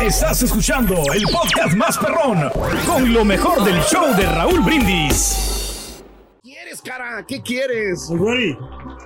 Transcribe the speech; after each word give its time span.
Estás 0.00 0.42
escuchando 0.42 0.94
el 1.14 1.22
podcast 1.24 1.76
más 1.76 1.98
perrón 1.98 2.50
con 2.86 3.12
lo 3.12 3.24
mejor 3.24 3.64
del 3.64 3.80
show 3.82 4.14
de 4.16 4.26
Raúl 4.26 4.60
Brindis. 4.60 6.02
¿Quieres, 6.42 6.82
cara? 6.82 7.24
¿Qué 7.26 7.42
quieres? 7.42 8.08
Ready. 8.10 8.56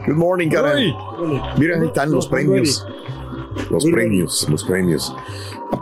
Good 0.06 0.16
morning, 0.16 0.48
cara. 0.48 0.72
Ready. 0.72 0.94
Mira, 1.58 1.78
ahí 1.80 1.86
están 1.86 2.10
los 2.12 2.26
premios. 2.26 2.86
Los 3.70 3.84
premios, 3.84 4.46
los 4.48 4.64
premios. 4.64 5.14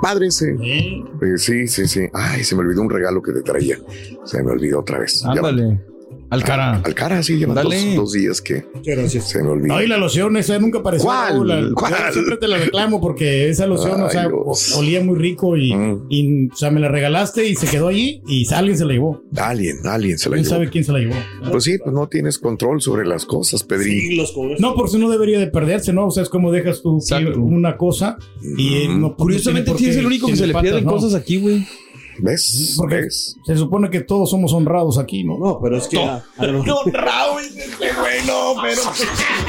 Padre 0.00 0.28
ese. 0.28 0.56
Eh, 0.60 1.04
sí, 1.36 1.66
sí, 1.68 1.86
sí. 1.86 2.08
Ay, 2.12 2.44
se 2.44 2.54
me 2.54 2.62
olvidó 2.62 2.82
un 2.82 2.90
regalo 2.90 3.22
que 3.22 3.32
te 3.32 3.42
traía. 3.42 3.78
Se 4.24 4.42
me 4.42 4.52
olvidó 4.52 4.80
otra 4.80 4.98
vez. 4.98 5.24
Ándale. 5.24 5.62
Al 5.64 5.93
cara. 6.42 6.80
Al 6.84 6.94
cara, 6.94 7.22
sí, 7.22 7.36
llevan 7.36 7.54
dos, 7.56 7.64
Dale. 7.64 7.94
dos 7.94 8.12
días 8.12 8.40
que 8.40 8.64
Muchas 8.74 8.96
gracias. 8.96 9.28
se 9.30 9.42
me 9.42 9.50
olvidó. 9.50 9.74
No, 9.74 9.82
y 9.82 9.86
la 9.86 9.96
loción 9.98 10.36
esa 10.36 10.58
nunca 10.58 10.78
apareció. 10.80 11.06
¿Cuál? 11.06 11.46
La- 11.46 11.70
¿Cuál? 11.74 11.94
siempre 12.12 12.36
te 12.38 12.48
la 12.48 12.58
reclamo 12.58 13.00
porque 13.00 13.48
esa 13.48 13.66
loción, 13.66 14.00
o 14.02 14.06
Ay, 14.06 14.10
sea, 14.10 14.28
Dios. 14.28 14.74
olía 14.76 15.02
muy 15.02 15.16
rico 15.18 15.56
y, 15.56 15.74
Mm. 15.74 16.06
y, 16.08 16.46
o 16.48 16.56
sea, 16.56 16.70
me 16.70 16.80
la 16.80 16.88
regalaste 16.88 17.46
y 17.48 17.54
se 17.54 17.66
quedó 17.68 17.88
allí 17.88 18.22
y 18.26 18.46
alguien 18.52 18.76
se 18.78 18.84
la 18.84 18.92
llevó. 18.94 19.22
Alguien, 19.36 19.78
alguien 19.86 20.18
se 20.18 20.28
la 20.28 20.34
¿Quién 20.36 20.44
llevó. 20.44 20.54
sabe 20.56 20.70
quién 20.70 20.84
se 20.84 20.92
la 20.92 20.98
llevó? 21.00 21.14
Pues 21.50 21.64
sí, 21.64 21.78
pues 21.78 21.94
no 21.94 22.08
tienes 22.08 22.38
control 22.38 22.80
sobre 22.80 23.06
las 23.06 23.24
cosas, 23.26 23.62
Pedrín. 23.62 24.00
Siglos 24.00 24.32
con 24.32 24.50
eso. 24.50 24.60
No, 24.62 24.74
por 24.74 24.88
si 24.90 24.98
no 24.98 25.10
debería 25.10 25.38
de 25.38 25.46
perderse, 25.48 25.92
¿no? 25.92 26.06
O 26.06 26.10
sea, 26.10 26.22
es 26.22 26.28
como 26.28 26.50
dejas 26.52 26.82
tú 26.82 26.96
Exacto. 26.98 27.40
una 27.40 27.76
cosa 27.76 28.16
y 28.56 28.74
eh, 28.74 28.88
no, 28.88 29.14
Curiosamente, 29.16 29.70
no 29.70 29.76
sí 29.78 29.84
tiene 29.84 29.90
es 29.92 29.96
por 29.98 30.00
el 30.02 30.06
único 30.06 30.26
que 30.28 30.36
se 30.36 30.46
le 30.46 30.52
patas, 30.52 30.62
pierden 30.62 30.84
¿no? 30.84 30.90
cosas 30.92 31.14
aquí, 31.14 31.36
güey. 31.38 31.66
¿Ves? 32.18 32.74
Porque 32.78 32.96
¿Ves? 32.96 33.36
se 33.44 33.56
supone 33.56 33.90
que 33.90 34.00
todos 34.00 34.30
somos 34.30 34.52
honrados 34.52 34.98
aquí, 34.98 35.24
¿no? 35.24 35.36
No, 35.38 35.60
pero 35.60 35.76
es 35.76 35.88
que. 35.88 35.98
a- 36.02 36.24
a 36.36 36.46
lo 36.46 36.62
mejor- 36.62 36.84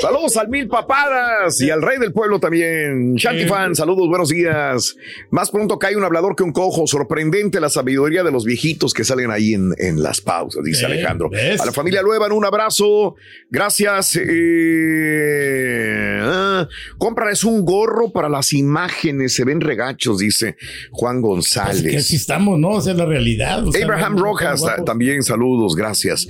Saludos 0.00 0.36
al 0.36 0.48
Mil 0.48 0.68
Papadas 0.68 1.60
y 1.60 1.70
al 1.70 1.82
Rey 1.82 1.98
del 1.98 2.12
Pueblo 2.12 2.38
también. 2.38 3.14
Shanty 3.16 3.46
Fan, 3.46 3.74
saludos, 3.74 4.08
buenos 4.08 4.28
días. 4.28 4.96
Más 5.30 5.50
pronto 5.50 5.78
cae 5.78 5.96
un 5.96 6.04
hablador 6.04 6.36
que 6.36 6.42
un 6.44 6.52
cojo. 6.52 6.86
Sorprendente 6.86 7.60
la 7.60 7.68
sabiduría 7.68 8.22
de 8.22 8.30
los 8.30 8.44
viejitos 8.44 8.94
que 8.94 9.04
salen 9.04 9.30
ahí 9.30 9.54
en, 9.54 9.72
en 9.78 10.02
las 10.02 10.20
pausas, 10.20 10.62
dice 10.64 10.82
Eh, 10.84 10.86
Alejandro. 10.86 11.28
¿ves? 11.30 11.60
A 11.60 11.66
la 11.66 11.72
familia 11.72 12.02
Luevan, 12.02 12.32
un 12.32 12.44
abrazo. 12.44 13.16
Gracias. 13.50 14.16
Eh, 14.16 16.18
ah, 16.22 16.68
cómprales 16.98 17.44
un 17.44 17.64
gorro 17.64 18.12
para 18.12 18.28
las 18.28 18.52
imágenes. 18.52 19.34
Se 19.34 19.44
ven 19.44 19.60
regachos, 19.60 20.18
dice 20.18 20.56
Juan 20.92 21.20
González. 21.20 21.82
Es 21.84 21.90
que 21.90 21.96
así 21.98 22.16
estamos, 22.16 22.58
¿no? 22.58 22.70
O 22.70 22.80
sea, 22.80 22.92
es 22.92 22.98
la 22.98 23.06
realidad. 23.06 23.66
o 23.66 23.72
sea, 23.72 23.84
Abraham 23.84 24.16
no- 24.16 24.22
Rojas, 24.22 24.62
también 24.86 25.22
saludos, 25.22 25.74
gracias. 25.76 26.26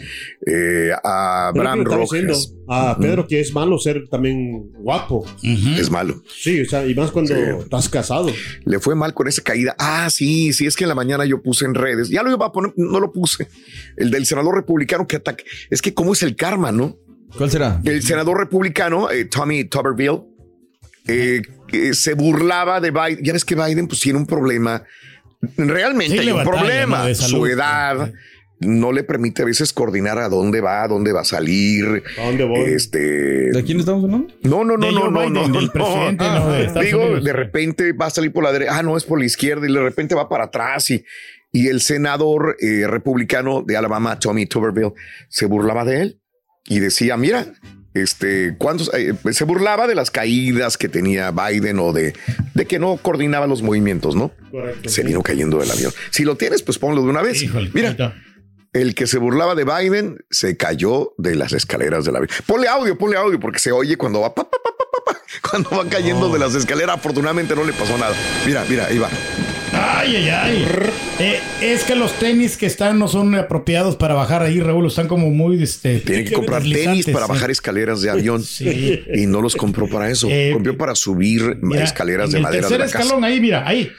Eh, 0.47 0.91
a 1.05 1.49
Abraham 1.49 1.85
Rojas. 1.85 2.55
A 2.69 2.97
Pedro 2.99 3.27
que 3.27 3.41
es 3.41 3.53
malo 3.53 3.79
ser 3.79 4.09
también 4.09 4.71
guapo. 4.75 5.27
Es 5.43 5.91
malo. 5.91 6.23
Sí, 6.41 6.61
o 6.61 6.65
sea, 6.65 6.87
y 6.87 6.95
más 6.95 7.11
cuando 7.11 7.35
Sí. 7.35 7.41
estás 7.61 7.89
casado. 7.89 8.31
Le 8.65 8.79
fue 8.79 8.95
mal 8.95 9.13
con 9.15 9.27
esa 9.29 9.43
caída. 9.43 9.75
Ah, 9.79 10.09
sí, 10.11 10.53
sí, 10.53 10.67
es 10.67 10.77
que 10.77 10.85
en 10.85 10.89
la 10.89 10.95
mañana 10.95 11.25
yo 11.25 11.43
puse 11.43 11.65
en 11.65 11.75
redes. 11.75 12.09
Ya 12.09 12.23
lo 12.23 12.31
iba 12.33 12.47
a 12.47 12.53
poner, 12.53 12.73
no 12.77 13.01
lo 13.01 13.13
puse. 13.13 13.49
El 13.97 14.11
del 14.11 14.27
senador 14.27 14.55
republicano 14.55 15.07
que 15.07 15.17
ataca. 15.17 15.43
Es 15.71 15.83
que 15.83 15.93
cómo 15.93 16.13
es 16.13 16.23
el 16.23 16.37
karma, 16.37 16.71
¿no? 16.73 16.97
¿Cuál 17.37 17.51
será? 17.51 17.81
El 17.85 18.03
senador 18.03 18.39
republicano, 18.39 19.11
eh, 19.11 19.25
Tommy 19.25 19.65
Tuberville, 19.65 20.23
eh, 21.09 21.43
que 21.67 21.95
se 21.95 22.15
burlaba 22.15 22.81
de 22.81 22.91
Biden. 22.91 23.25
Ya 23.25 23.33
ves 23.33 23.45
que 23.45 23.55
Biden 23.57 23.89
pues 23.89 24.01
tiene 24.01 24.19
un 24.19 24.27
problema. 24.27 24.85
Realmente 25.57 26.13
Sí, 26.13 26.19
hay 26.21 26.27
le 26.27 26.33
un 26.33 26.39
batalla, 26.45 26.59
problema. 26.61 27.15
Su 27.15 27.47
edad 27.47 28.13
no 28.67 28.93
le 28.93 29.05
permite 29.05 29.43
a 29.43 29.45
veces 29.45 29.73
coordinar 29.73 30.19
a 30.19 30.29
dónde 30.29 30.61
va, 30.61 30.83
a 30.83 30.89
dónde 30.89 31.13
va 31.13 31.21
a 31.21 31.25
salir. 31.25 32.03
¿A 32.19 32.25
dónde 32.27 32.45
voy? 32.45 32.61
Este, 32.71 33.51
¿De 33.51 33.63
quién 33.65 33.81
estamos 33.81 34.05
hablando? 34.05 34.33
no, 34.43 34.65
no, 34.65 34.77
no, 34.77 34.87
De 34.87 34.93
no, 34.93 35.11
no, 35.11 35.21
Biden, 35.21 35.33
no, 35.35 35.49
del 35.49 35.67
no. 35.67 35.73
presidente, 35.73 36.25
¿no? 36.25 36.53
de 36.53 36.85
Digo, 36.85 37.03
Unidos. 37.03 37.25
de 37.25 37.33
repente 37.33 37.93
va 37.93 38.07
a 38.07 38.11
salir 38.11 38.33
por 38.33 38.45
la 38.45 38.53
derecha, 38.53 38.79
ah, 38.79 38.83
no, 38.83 38.97
es 38.97 39.05
por 39.05 39.19
la 39.19 39.25
izquierda 39.27 39.69
y 39.69 39.73
de 39.73 39.81
repente 39.81 40.15
va 40.15 40.29
para 40.29 40.45
atrás 40.45 40.91
y, 40.91 41.05
y 41.53 41.69
el 41.69 41.81
senador 41.81 42.57
eh, 42.61 42.87
republicano 42.87 43.63
de 43.63 43.77
Alabama, 43.77 44.19
Tommy 44.19 44.47
Tuberville, 44.47 44.93
se 45.29 45.47
burlaba 45.47 45.85
de 45.85 46.03
él 46.03 46.21
y 46.67 46.79
decía, 46.81 47.17
mira, 47.17 47.47
este, 47.95 48.55
cuántos, 48.57 48.91
eh, 48.95 49.13
se 49.33 49.45
burlaba 49.45 49.87
de 49.87 49.95
las 49.95 50.11
caídas 50.11 50.79
que 50.79 50.89
tenía 50.89 51.31
Biden 51.31 51.79
o 51.79 51.93
de, 51.93 52.15
de 52.55 52.65
que 52.67 52.79
no 52.79 52.97
coordinaba 52.97 53.47
los 53.47 53.61
movimientos, 53.63 54.17
¿no? 54.17 54.31
Correcto. 54.51 54.89
Se 54.89 55.03
vino 55.03 55.23
cayendo 55.23 55.59
del 55.59 55.71
avión. 55.71 55.93
Si 56.11 56.25
lo 56.25 56.37
tienes, 56.37 56.63
pues 56.63 56.79
ponlo 56.79 57.03
de 57.03 57.09
una 57.09 57.21
vez. 57.21 57.43
Híjole, 57.43 57.71
mira. 57.75 58.15
El 58.73 58.95
que 58.95 59.07
se 59.07 59.19
burlaba 59.19 59.55
de 59.55 59.65
Biden 59.65 60.25
se 60.31 60.57
cayó 60.57 61.15
de 61.19 61.35
las 61.35 61.53
escaleras 61.53 62.05
del 62.05 62.17
avión. 62.17 62.31
Ponle 62.47 62.69
audio, 62.69 62.97
ponle 62.97 63.17
audio, 63.17 63.39
porque 63.39 63.59
se 63.59 63.73
oye 63.73 63.97
cuando 63.97 64.21
va, 64.21 64.35
pa, 64.35 64.45
pa, 64.45 64.59
pa, 65.07 65.21
cuando 65.51 65.71
van 65.71 65.89
cayendo 65.89 66.31
de 66.33 66.39
las 66.39 66.55
escaleras. 66.55 66.97
Afortunadamente 66.97 67.55
no 67.55 67.65
le 67.65 67.73
pasó 67.73 67.99
nada. 67.99 68.15
Mira, 68.47 68.65
mira, 68.69 68.87
ahí 68.87 68.99
va. 68.99 69.09
Ay, 69.75 70.17
ay, 70.17 70.29
ay. 70.29 70.67
Eh, 71.19 71.41
es 71.63 71.85
que 71.85 71.95
los 71.97 72.13
tenis 72.19 72.59
que 72.59 72.67
están 72.67 72.99
no 72.99 73.09
son 73.09 73.35
apropiados 73.35 73.97
para 73.97 74.13
bajar 74.15 74.43
ahí, 74.43 74.61
Raúl. 74.61 74.87
Están 74.87 75.09
como 75.09 75.31
muy. 75.31 75.63
Este, 75.63 76.01
Tiene 76.01 76.25
que 76.25 76.33
comprar 76.33 76.63
tenis 76.63 77.07
para 77.07 77.27
sí. 77.27 77.33
bajar 77.33 77.51
escaleras 77.51 78.03
de 78.03 78.11
avión. 78.11 78.43
Sí. 78.43 79.03
Y 79.15 79.27
no 79.27 79.41
los 79.41 79.57
compró 79.57 79.89
para 79.89 80.11
eso. 80.11 80.29
Eh, 80.31 80.51
compró 80.53 80.77
para 80.77 80.95
subir 80.95 81.57
Mira, 81.63 81.85
escaleras 81.85 82.33
de 82.33 82.39
el 82.39 82.43
madera 82.43 82.69
de 82.69 82.69
tercer 82.69 82.81
la 82.81 82.87
casa. 82.87 82.99
escalón, 83.01 83.25
ahí, 83.25 83.41
mira, 83.41 83.67
ahí. 83.67 83.91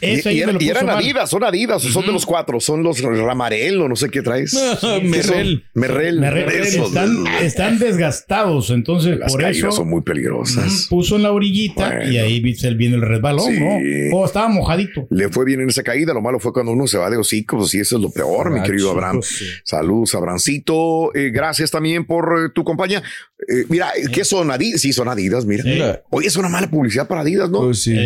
Ese 0.00 0.32
Y, 0.32 0.40
eran 0.40 0.86
mal. 0.86 0.98
Adidas, 0.98 1.30
son 1.30 1.44
Adidas, 1.44 1.82
son 1.82 2.06
de 2.06 2.12
los 2.12 2.24
cuatro, 2.26 2.60
son 2.60 2.82
los 2.82 3.00
Ramarel 3.00 3.80
o 3.80 3.88
no 3.88 3.96
sé 3.96 4.08
qué 4.10 4.22
traes. 4.22 4.52
¿Qué 4.80 5.22
son? 5.22 5.62
Merrell. 5.74 6.20
Merrell. 6.20 6.48
Esos, 6.48 6.88
están, 6.88 7.24
están 7.42 7.78
desgastados, 7.78 8.70
entonces 8.70 9.18
Las 9.18 9.32
por 9.32 9.42
eso 9.44 9.70
son 9.72 9.88
muy 9.88 10.02
peligrosas. 10.02 10.86
puso 10.88 11.16
en 11.16 11.22
la 11.22 11.32
orillita 11.32 11.88
Bueno. 11.88 12.10
y 12.12 12.18
ahí 12.18 12.40
vi- 12.40 12.54
se 12.54 12.72
viene 12.74 12.96
el 12.96 13.02
resbalón, 13.02 13.52
Sí. 13.52 13.58
¿no? 13.60 14.16
O 14.18 14.24
estaba 14.26 14.48
mojadito. 14.48 15.06
Le 15.10 15.28
fue 15.28 15.44
bien 15.44 15.60
en 15.60 15.68
esa 15.68 15.82
caída. 15.82 16.12
Lo 16.14 16.20
malo 16.20 16.38
fue 16.40 16.52
cuando 16.52 16.72
uno 16.72 16.86
se 16.86 16.98
va 16.98 17.10
de 17.10 17.16
hocicos 17.16 17.74
y 17.74 17.80
eso 17.80 17.96
es 17.96 18.02
lo 18.02 18.10
peor, 18.10 18.50
mi 18.50 18.62
querido 18.62 18.90
Abraham. 18.90 19.20
sí. 19.22 19.44
Saludos, 19.64 20.14
Abrancito. 20.14 21.14
Eh, 21.14 21.30
gracias 21.30 21.70
también 21.70 22.04
por 22.06 22.38
eh, 22.46 22.50
tu 22.54 22.64
compañía. 22.64 23.02
Eh, 23.48 23.64
mira, 23.68 23.90
¿qué 24.12 24.24
son 24.24 24.50
Adidas? 24.50 24.80
Sí, 24.80 24.92
son 24.92 25.08
Adidas, 25.08 25.44
mira. 25.44 26.02
Oye, 26.10 26.26
es 26.28 26.36
una 26.36 26.48
mala 26.48 26.68
publicidad 26.70 27.06
para 27.08 27.22
Adidas, 27.22 27.50
¿no? 27.50 27.60
Pues 27.60 27.82
sí. 27.82 27.96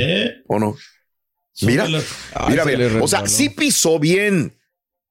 ¿O 0.46 0.58
no? 0.58 0.76
Mira. 1.60 1.86
mira, 2.48 2.64
se 2.64 2.76
mira. 2.76 3.02
O 3.02 3.08
sea, 3.08 3.26
sí 3.26 3.50
pisó 3.50 3.98
bien, 3.98 4.54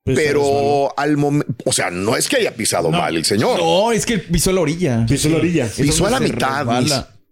Pues, 0.03 0.17
pero 0.17 0.91
al 0.97 1.15
momento, 1.17 1.53
o 1.65 1.71
sea, 1.71 1.91
no 1.91 2.17
es 2.17 2.27
que 2.27 2.38
haya 2.38 2.55
pisado 2.55 2.89
No. 2.91 2.97
mal 2.97 3.15
el 3.15 3.23
señor. 3.25 3.59
No, 3.59 3.91
es 3.91 4.05
que 4.05 4.17
pisó 4.19 4.51
la 4.51 4.61
orilla. 4.61 5.05
Pisó 5.07 5.29
la 5.29 5.38
orilla. 5.38 5.67
pisó 5.75 6.07
a 6.07 6.09
la 6.09 6.19
mitad. 6.19 6.67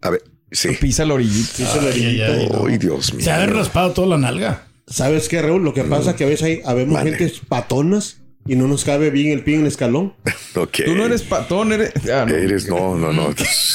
A 0.02 0.10
ver, 0.12 0.24
sí. 0.52 0.70
Pisa 0.80 1.04
la 1.06 1.16
orillita. 1.16 1.50
Pisó 1.58 1.82
la 1.82 1.90
Ay, 1.90 2.04
ay, 2.06 2.22
orillita. 2.22 2.58
ay. 2.68 2.78
Dios 2.78 3.14
mío. 3.14 3.24
Se 3.26 3.32
ha 3.32 3.46
raspado 3.48 3.92
toda 3.92 4.08
la 4.08 4.18
nalga. 4.18 4.66
¿Sabes 4.88 5.28
qué, 5.30 5.42
Raúl? 5.42 5.64
Lo 5.64 5.74
que 5.74 5.84
pasa 5.84 6.12
es 6.12 6.16
que 6.16 6.24
a 6.24 6.28
veces 6.28 6.44
hay, 6.44 6.62
habemos 6.66 6.94
Mande. 6.94 7.16
gente 7.18 7.34
patonas 7.48 8.18
y 8.50 8.56
no 8.56 8.68
nos 8.68 8.84
cabe 8.84 9.10
bien 9.12 9.32
el 9.32 9.44
pie 9.44 9.56
en 9.56 9.62
el 9.62 9.68
escalón. 9.68 10.14
Ok. 10.56 10.80
Tú 10.84 10.96
no 10.96 11.06
eres 11.06 11.22
patón, 11.22 11.72
eres. 11.72 11.94
Ah, 12.12 12.26
no. 12.28 12.34
Eres, 12.36 12.68
no, 12.68 12.98
no, 12.98 13.14
no. 13.14 13.28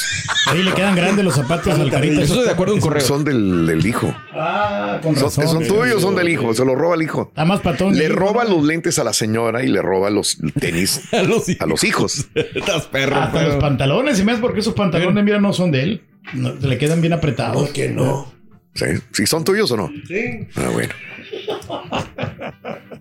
Ahí 0.47 0.61
le 0.61 0.73
quedan 0.73 0.93
grandes 0.93 1.23
los 1.23 1.33
zapatos 1.33 1.79
al 1.79 1.89
carita. 1.89 2.21
Eso 2.21 2.43
de 2.43 2.51
acuerdo 2.51 2.73
en 2.75 2.81
correo. 2.81 3.01
Son 3.01 3.23
del, 3.23 3.65
del 3.65 3.85
hijo. 3.85 4.13
Ah, 4.33 4.99
con 5.01 5.15
Son, 5.15 5.23
razón. 5.23 5.47
son 5.47 5.67
tuyos, 5.67 6.01
son 6.01 6.15
del 6.15 6.27
hijo. 6.27 6.53
Se 6.53 6.65
los 6.65 6.75
roba 6.75 6.95
el 6.95 7.01
hijo. 7.03 7.27
Está 7.29 7.45
más 7.45 7.61
patón. 7.61 7.97
Le 7.97 8.05
hijo, 8.07 8.15
roba 8.15 8.43
¿no? 8.43 8.55
los 8.57 8.65
lentes 8.65 8.99
a 8.99 9.05
la 9.05 9.13
señora 9.13 9.63
y 9.63 9.67
le 9.69 9.81
roba 9.81 10.09
los 10.09 10.37
tenis 10.59 11.01
A 11.13 11.23
los 11.23 11.45
a 11.59 11.65
los 11.65 11.83
hijos. 11.85 12.27
Estás 12.35 12.87
perro, 12.87 13.15
Hasta 13.15 13.31
pero- 13.39 13.47
los 13.53 13.57
pantalones. 13.57 14.19
Y 14.19 14.23
más 14.25 14.39
porque 14.39 14.59
esos 14.59 14.73
pantalones, 14.73 15.23
mira, 15.23 15.39
no 15.39 15.53
son 15.53 15.71
de 15.71 15.81
él. 15.81 16.01
No, 16.33 16.53
le 16.55 16.77
quedan 16.77 16.99
bien 16.99 17.13
apretados. 17.13 17.55
¿Por 17.63 17.71
qué 17.71 17.87
no? 17.89 18.31
¿Sí? 18.73 18.85
¿Sí 19.13 19.25
son 19.25 19.45
tuyos 19.45 19.71
o 19.71 19.77
no? 19.77 19.89
Sí. 20.07 20.45
Ah, 20.57 20.69
bueno. 20.73 20.93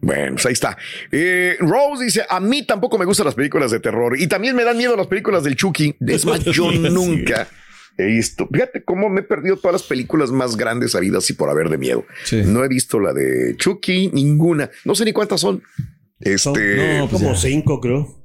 Bueno, 0.05 0.33
pues 0.33 0.47
ahí 0.47 0.53
está. 0.53 0.77
Eh, 1.11 1.57
Rose 1.61 2.05
dice, 2.05 2.27
a 2.29 2.39
mí 2.39 2.67
tampoco 2.67 2.99
me 2.99 3.07
gustan 3.07 3.25
las 3.25 3.35
películas 3.35 3.71
de 3.71 3.81
terror 3.81 4.21
y 4.21 4.27
también 4.27 4.55
me 4.55 4.63
dan 4.63 4.77
miedo 4.77 4.97
las 4.97 5.07
películas 5.07 5.43
del 5.45 5.57
Chucky. 5.57 5.97
Es 6.07 6.27
más, 6.27 6.45
yo 6.45 6.71
nunca 6.73 7.49
he 7.97 8.05
visto. 8.05 8.47
Fíjate 8.53 8.85
cómo 8.85 9.09
me 9.09 9.21
he 9.21 9.25
perdido 9.25 9.57
todas 9.57 9.73
las 9.73 9.83
películas 9.85 10.31
más 10.31 10.57
grandes 10.57 10.95
habidas 10.95 11.29
y 11.31 11.33
por 11.33 11.49
haber 11.49 11.71
de 11.71 11.79
miedo. 11.79 12.05
Sí. 12.25 12.43
No 12.45 12.63
he 12.65 12.69
visto 12.69 13.01
la 13.01 13.15
de 13.15 13.57
Chucky, 13.57 14.11
ninguna. 14.13 14.71
No 14.85 14.95
sé 14.95 15.07
ni 15.07 15.13
cuántas 15.15 15.41
son. 15.41 15.63
Este, 16.21 16.99
no, 16.99 17.09
pues 17.09 17.23
como 17.23 17.35
ya. 17.35 17.41
cinco, 17.41 17.81
creo. 17.81 18.23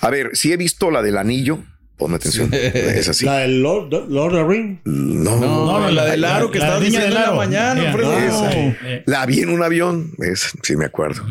a 0.00 0.10
ver, 0.10 0.30
sí 0.34 0.52
he 0.52 0.56
visto 0.56 0.92
la 0.92 1.02
del 1.02 1.18
anillo. 1.18 1.58
Ponme 1.96 2.16
atención. 2.16 2.50
Es 2.52 3.08
así. 3.08 3.24
La 3.24 3.38
del 3.38 3.62
Lord, 3.62 3.90
Lord 4.08 4.34
of 4.34 4.48
the 4.48 4.52
Ring. 4.52 4.78
No, 4.84 5.38
No, 5.38 5.66
No, 5.80 5.90
la 5.90 6.06
del 6.06 6.24
aro 6.24 6.50
que 6.50 6.58
niña 6.58 6.78
diciendo 6.80 7.06
en 7.06 7.14
la 7.14 7.32
mañana, 7.32 7.90
esa. 8.26 8.52
Eh, 8.52 9.02
La 9.06 9.24
vi 9.26 9.40
en 9.40 9.50
un 9.50 9.62
avión. 9.62 10.12
Es, 10.18 10.52
sí, 10.62 10.76
me 10.76 10.86
acuerdo. 10.86 11.24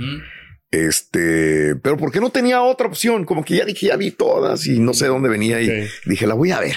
Este, 0.71 1.75
pero 1.75 1.97
¿por 1.97 2.11
qué 2.11 2.19
no 2.19 2.31
tenía 2.31 2.61
otra 2.63 2.87
opción? 2.87 3.25
Como 3.25 3.43
que 3.45 3.57
ya 3.57 3.65
dije, 3.65 3.87
ya 3.87 3.95
vi 3.95 4.09
todas 4.11 4.65
y 4.65 4.79
no 4.79 4.93
sé 4.93 5.05
dónde 5.07 5.29
venía 5.29 5.61
y 5.61 5.87
dije, 6.05 6.25
la 6.25 6.33
voy 6.33 6.51
a 6.51 6.59
ver. 6.59 6.75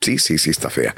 Sí, 0.00 0.18
sí, 0.18 0.38
sí, 0.38 0.50
está 0.50 0.70
fea. 0.70 0.94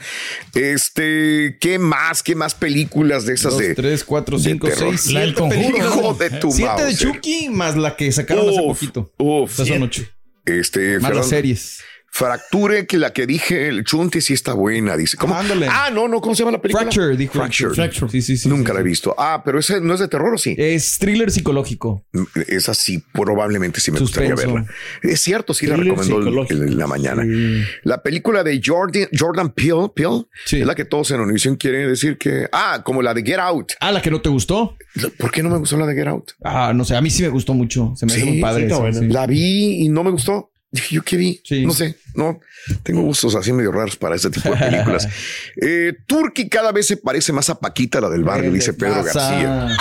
Este, 0.54 1.56
¿qué 1.58 1.78
más? 1.78 2.22
¿Qué 2.22 2.34
más 2.34 2.54
películas 2.54 3.24
de 3.24 3.32
esas 3.32 3.52
Dos, 3.54 3.62
de 3.62 3.74
tres, 3.74 4.04
cuatro, 4.04 4.36
de 4.36 4.44
cinco, 4.44 4.68
terror. 4.68 4.98
seis, 4.98 5.12
La 5.14 5.20
del 5.20 5.34
siete 5.34 5.40
conjuro. 5.40 5.78
Hijo 5.78 6.14
de 6.14 6.30
tu 6.30 6.50
Siete 6.50 6.84
de. 6.84 6.94
Chucky 6.94 7.48
más 7.48 7.76
la 7.76 7.96
que 7.96 8.12
sacaron 8.12 8.50
hace 8.50 8.60
Uf, 8.60 8.78
poquito. 8.78 9.12
uf. 9.16 9.52
Esas 9.54 9.68
son 9.68 9.82
ocho. 9.84 10.02
Este, 10.44 10.80
Más 10.80 10.92
Fernando, 11.12 11.18
las 11.20 11.28
series. 11.30 11.80
Fracture, 12.12 12.86
que 12.86 12.98
la 12.98 13.12
que 13.12 13.26
dije, 13.26 13.68
el 13.68 13.84
Chunti 13.84 14.20
sí 14.20 14.34
está 14.34 14.52
buena, 14.52 14.96
dice. 14.96 15.16
¿Cómo? 15.16 15.34
Ándale. 15.36 15.68
Ah, 15.70 15.90
no, 15.92 16.08
no, 16.08 16.20
¿cómo 16.20 16.34
se 16.34 16.40
llama 16.40 16.52
la 16.52 16.60
película? 16.60 16.82
Fracture, 16.90 17.16
dijo. 17.16 17.32
Fracture. 17.34 17.74
Fracture. 17.74 18.10
Sí, 18.10 18.20
sí, 18.20 18.36
sí. 18.36 18.48
Nunca 18.48 18.72
sí, 18.72 18.74
la 18.74 18.80
he 18.80 18.82
visto. 18.82 19.14
Ah, 19.16 19.42
pero 19.44 19.58
ese 19.60 19.80
no 19.80 19.94
es 19.94 20.00
de 20.00 20.08
terror 20.08 20.34
o 20.34 20.38
sí. 20.38 20.54
Es 20.58 20.98
thriller 20.98 21.30
psicológico. 21.30 22.04
Esa 22.48 22.74
sí, 22.74 23.02
probablemente 23.12 23.80
sí 23.80 23.90
me 23.92 24.00
gustaría 24.00 24.34
verla. 24.34 24.66
Es 25.02 25.20
cierto, 25.20 25.54
sí 25.54 25.66
la 25.66 25.76
recomendó 25.76 26.46
en- 26.50 26.76
la 26.78 26.86
mañana. 26.86 27.22
Sí. 27.22 27.62
La 27.84 28.02
película 28.02 28.42
de 28.42 28.60
Jordan, 28.64 29.08
Jordan 29.16 29.50
Peele, 29.50 29.88
Peele 29.94 30.24
Sí. 30.44 30.60
es 30.60 30.66
la 30.66 30.74
que 30.74 30.84
todos 30.84 31.10
en 31.12 31.20
Univision 31.20 31.56
quieren 31.56 31.88
decir 31.88 32.18
que, 32.18 32.48
ah, 32.52 32.82
como 32.84 33.02
la 33.02 33.14
de 33.14 33.22
Get 33.22 33.38
Out. 33.38 33.72
Ah, 33.80 33.92
la 33.92 34.02
que 34.02 34.10
no 34.10 34.20
te 34.20 34.28
gustó. 34.28 34.76
¿Por 35.16 35.30
qué 35.30 35.42
no 35.42 35.48
me 35.50 35.58
gustó 35.58 35.76
la 35.76 35.86
de 35.86 35.94
Get 35.94 36.08
Out? 36.08 36.32
Ah, 36.44 36.72
no 36.74 36.84
sé. 36.84 36.96
A 36.96 37.00
mí 37.00 37.08
sí 37.10 37.22
me 37.22 37.28
gustó 37.28 37.54
mucho. 37.54 37.92
Se 37.96 38.04
me 38.04 38.12
Sí, 38.12 38.18
hizo 38.18 38.26
muy 38.26 38.40
padre. 38.40 38.66
esa. 38.66 38.80
La 39.02 39.26
vi 39.26 39.84
y 39.84 39.88
no 39.88 40.02
me 40.04 40.10
gustó. 40.10 40.49
Dije, 40.72 40.94
¿yo 40.94 41.02
qué 41.02 41.16
vi? 41.16 41.40
Sí. 41.44 41.66
No 41.66 41.72
sé, 41.72 41.96
no. 42.14 42.40
Tengo 42.82 43.02
gustos 43.02 43.34
así 43.34 43.52
medio 43.52 43.72
raros 43.72 43.96
para 43.96 44.14
este 44.14 44.30
tipo 44.30 44.50
de 44.50 44.56
películas. 44.56 45.08
eh, 45.60 45.94
Turkey 46.06 46.48
cada 46.48 46.70
vez 46.70 46.86
se 46.86 46.96
parece 46.96 47.32
más 47.32 47.50
a 47.50 47.58
Paquita, 47.58 48.00
la 48.00 48.08
del 48.08 48.22
barrio, 48.22 48.52
dice 48.52 48.72
Pedro 48.72 49.02
Pasa. 49.04 49.30
García. 49.30 49.76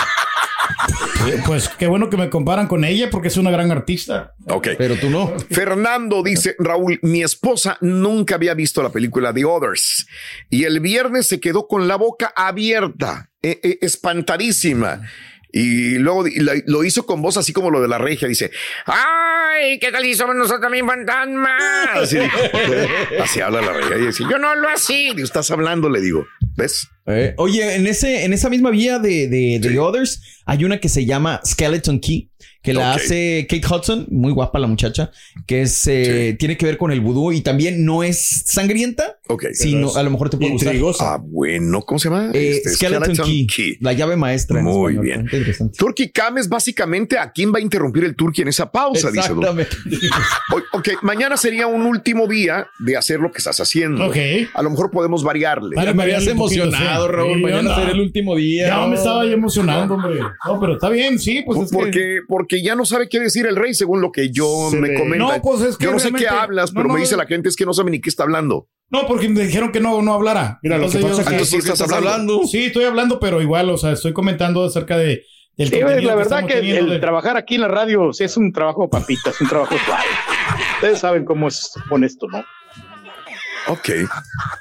Pues 1.46 1.70
qué 1.70 1.88
bueno 1.88 2.10
que 2.10 2.18
me 2.18 2.30
comparan 2.30 2.68
con 2.68 2.84
ella 2.84 3.10
porque 3.10 3.28
es 3.28 3.38
una 3.38 3.52
gran 3.52 3.72
artista. 3.72 4.34
Ok. 4.48 4.70
Pero 4.78 4.96
tú 4.96 5.10
no. 5.10 5.34
Fernando 5.52 6.24
dice, 6.24 6.56
Raúl, 6.58 7.00
mi 7.02 7.22
esposa 7.22 7.78
nunca 7.82 8.36
había 8.36 8.54
visto 8.54 8.82
la 8.82 8.90
película 8.90 9.34
The 9.34 9.46
Others 9.46 10.08
y 10.50 10.64
el 10.64 10.80
viernes 10.80 11.28
se 11.28 11.40
quedó 11.40 11.68
con 11.68 11.88
la 11.88 11.96
boca 11.96 12.34
abierta, 12.36 13.30
eh, 13.42 13.60
eh, 13.62 13.78
espantadísima. 13.82 15.02
Y 15.52 15.96
luego 15.98 16.26
la- 16.28 16.54
lo 16.68 16.84
hizo 16.84 17.06
con 17.06 17.22
voz 17.22 17.38
así 17.38 17.54
como 17.54 17.72
lo 17.72 17.82
de 17.82 17.88
la 17.88 17.98
regia. 17.98 18.28
Dice, 18.28 18.52
¡ay! 18.86 19.80
¿Qué 19.80 19.92
tal 19.92 20.04
si 20.04 20.14
somos 20.16 20.36
nosotros 20.36 20.62
también 20.62 20.86
fantasmas? 20.88 21.62
Así, 21.96 22.18
así 23.22 23.42
habla 23.42 23.62
la 23.62 23.74
regia. 23.74 23.98
Y 23.98 24.06
dice, 24.08 24.24
yo 24.30 24.38
no 24.38 24.50
hablo 24.50 24.68
así. 24.70 25.12
Digo, 25.16 25.24
estás 25.24 25.50
hablando, 25.52 25.90
le 25.90 26.02
digo. 26.02 26.26
¿Ves? 26.56 26.88
Eh, 27.08 27.34
oye, 27.38 27.76
en 27.76 27.88
ese, 27.88 28.26
en 28.26 28.34
esa 28.34 28.50
misma 28.50 28.70
vía 28.70 29.00
de, 29.00 29.28
de, 29.28 29.60
de 29.60 29.70
The 29.70 29.80
Others, 29.80 30.22
hay 30.46 30.66
una 30.66 30.80
que 30.80 30.90
se 30.90 31.06
llama 31.06 31.42
Skeleton 31.46 32.00
Key, 32.00 32.30
que 32.62 32.74
la 32.74 32.94
hace 32.94 33.48
Kate 33.50 33.66
Hudson, 33.66 34.06
muy 34.12 34.32
guapa 34.32 34.60
la 34.60 34.68
muchacha, 34.68 35.10
que 35.48 35.62
es, 35.64 35.88
eh, 35.88 36.36
tiene 36.38 36.58
que 36.58 36.66
ver 36.66 36.78
con 36.78 36.92
el 36.92 37.00
vudú 37.02 37.32
y 37.32 37.42
también 37.42 37.84
no 37.86 38.04
es 38.04 38.44
sangrienta, 38.46 39.19
Ok. 39.32 39.46
sino 39.54 39.96
a 39.96 40.02
lo 40.02 40.10
mejor 40.10 40.30
te 40.32 40.38
puede 40.38 40.52
gustar. 40.52 40.74
Intrigosa. 40.74 41.14
Ah, 41.14 41.20
bueno. 41.24 41.82
¿Cómo 41.84 42.00
se 42.00 42.10
llama? 42.10 42.32
Eh, 42.34 42.52
Este, 42.58 42.72
Skeleton, 42.72 43.16
Key, 43.16 43.78
la 43.80 43.94
llave 43.94 44.16
maestra. 44.16 44.60
Muy 44.62 44.94
español. 44.94 45.04
bien. 45.04 45.20
Interesante. 45.22 45.78
Turkey 45.78 46.10
Cam 46.12 46.40
es 46.40 46.50
básicamente 46.50 47.18
a 47.18 47.32
quién 47.32 47.54
va 47.54 47.60
a 47.60 47.62
interrumpir 47.62 48.04
el 48.06 48.16
Turkey 48.16 48.42
en 48.42 48.48
esa 48.48 48.72
pausa, 48.72 49.12
dice 49.12 49.32
Ok, 50.74 50.90
mañana 51.04 51.38
sería 51.38 51.68
un 51.68 51.84
último 51.84 52.28
día 52.28 52.68
de 52.80 52.98
hacer 52.98 53.20
lo 53.20 53.32
que 53.32 53.38
estás 53.38 53.60
haciendo. 53.60 54.06
Ok. 54.08 54.18
A 54.54 54.62
lo 54.64 54.70
mejor 54.72 54.90
podemos 54.92 55.24
variarle. 55.24 55.76
Vale, 55.76 55.94
me 55.94 56.04
habías 56.04 56.26
emocionado, 56.28 57.06
sí. 57.08 57.12
Raúl. 57.12 57.36
Sí, 57.36 57.42
Mañana 57.42 57.76
será 57.76 57.92
el 57.92 58.00
último 58.00 58.36
día. 58.36 58.68
Ya 58.68 58.78
¿no? 58.78 58.88
me 58.88 58.96
estaba 58.96 59.26
yo 59.26 59.32
emocionando, 59.34 59.94
hombre. 59.94 60.20
No, 60.46 60.60
pero 60.60 60.74
está 60.74 60.90
bien, 60.90 61.20
sí, 61.20 61.44
pues 61.46 61.60
es 61.62 61.70
que- 61.72 61.76
porque, 61.78 62.20
porque 62.28 62.64
ya 62.64 62.76
no 62.76 62.86
sabe 62.86 63.08
qué 63.10 63.20
decir 63.20 63.46
el 63.46 63.56
rey 63.56 63.74
según 63.74 64.02
lo 64.02 64.12
que 64.12 64.32
yo 64.32 64.70
Se 64.72 64.78
me 64.78 64.94
comenta. 64.96 65.18
No, 65.38 65.42
pues 65.42 65.62
es 65.62 65.78
que 65.78 65.86
yo 65.86 65.92
no 65.92 66.00
sé 66.00 66.12
qué 66.14 66.28
hablas, 66.28 66.74
no, 66.74 66.80
pero 66.80 66.88
no, 66.88 66.96
me 66.96 67.02
dice 67.02 67.16
la 67.16 67.26
gente 67.26 67.50
es 67.50 67.56
que 67.56 67.66
no 67.66 67.74
sabe 67.74 67.92
ni 67.92 68.02
qué 68.02 68.10
está 68.10 68.24
hablando. 68.24 68.68
No, 68.92 69.06
porque 69.08 69.30
me 69.30 69.42
dijeron 69.46 69.72
que 69.72 69.80
no, 69.80 70.02
no 70.02 70.14
hablara. 70.14 70.60
Mira, 70.64 70.78
lo 70.78 70.90
que 70.90 70.98
Entonces 70.98 71.18
pasa 71.20 71.24
yo- 71.24 71.28
que- 71.30 71.34
Entonces, 71.36 71.56
¿por 71.56 71.64
qué 71.66 71.72
estás 71.74 71.92
hablando? 71.92 72.48
Sí, 72.48 72.66
estoy 72.66 72.86
hablando, 72.86 73.20
pero 73.20 73.42
igual, 73.42 73.70
o 73.70 73.78
sea, 73.78 73.92
estoy 73.92 74.14
comentando 74.14 74.64
acerca 74.66 74.98
de 74.98 75.24
del 75.58 75.68
Sí, 75.70 75.80
la 75.80 75.86
verdad 76.16 76.22
estamos 76.40 76.52
que 76.52 76.78
el, 76.78 76.90
de- 76.90 77.00
trabajar 77.00 77.36
aquí 77.36 77.56
en 77.56 77.62
la 77.62 77.68
radio 77.68 78.14
sí 78.14 78.24
es 78.24 78.38
un 78.38 78.54
trabajo 78.54 78.90
papita, 78.90 79.30
es 79.32 79.42
un 79.42 79.50
trabajo 79.50 79.76
suave. 79.86 80.04
Ustedes 80.76 81.00
saben 81.00 81.26
cómo 81.26 81.50
es 81.50 81.72
con 81.90 82.04
esto, 82.06 82.28
¿no? 82.32 82.40
Ok. 83.68 83.90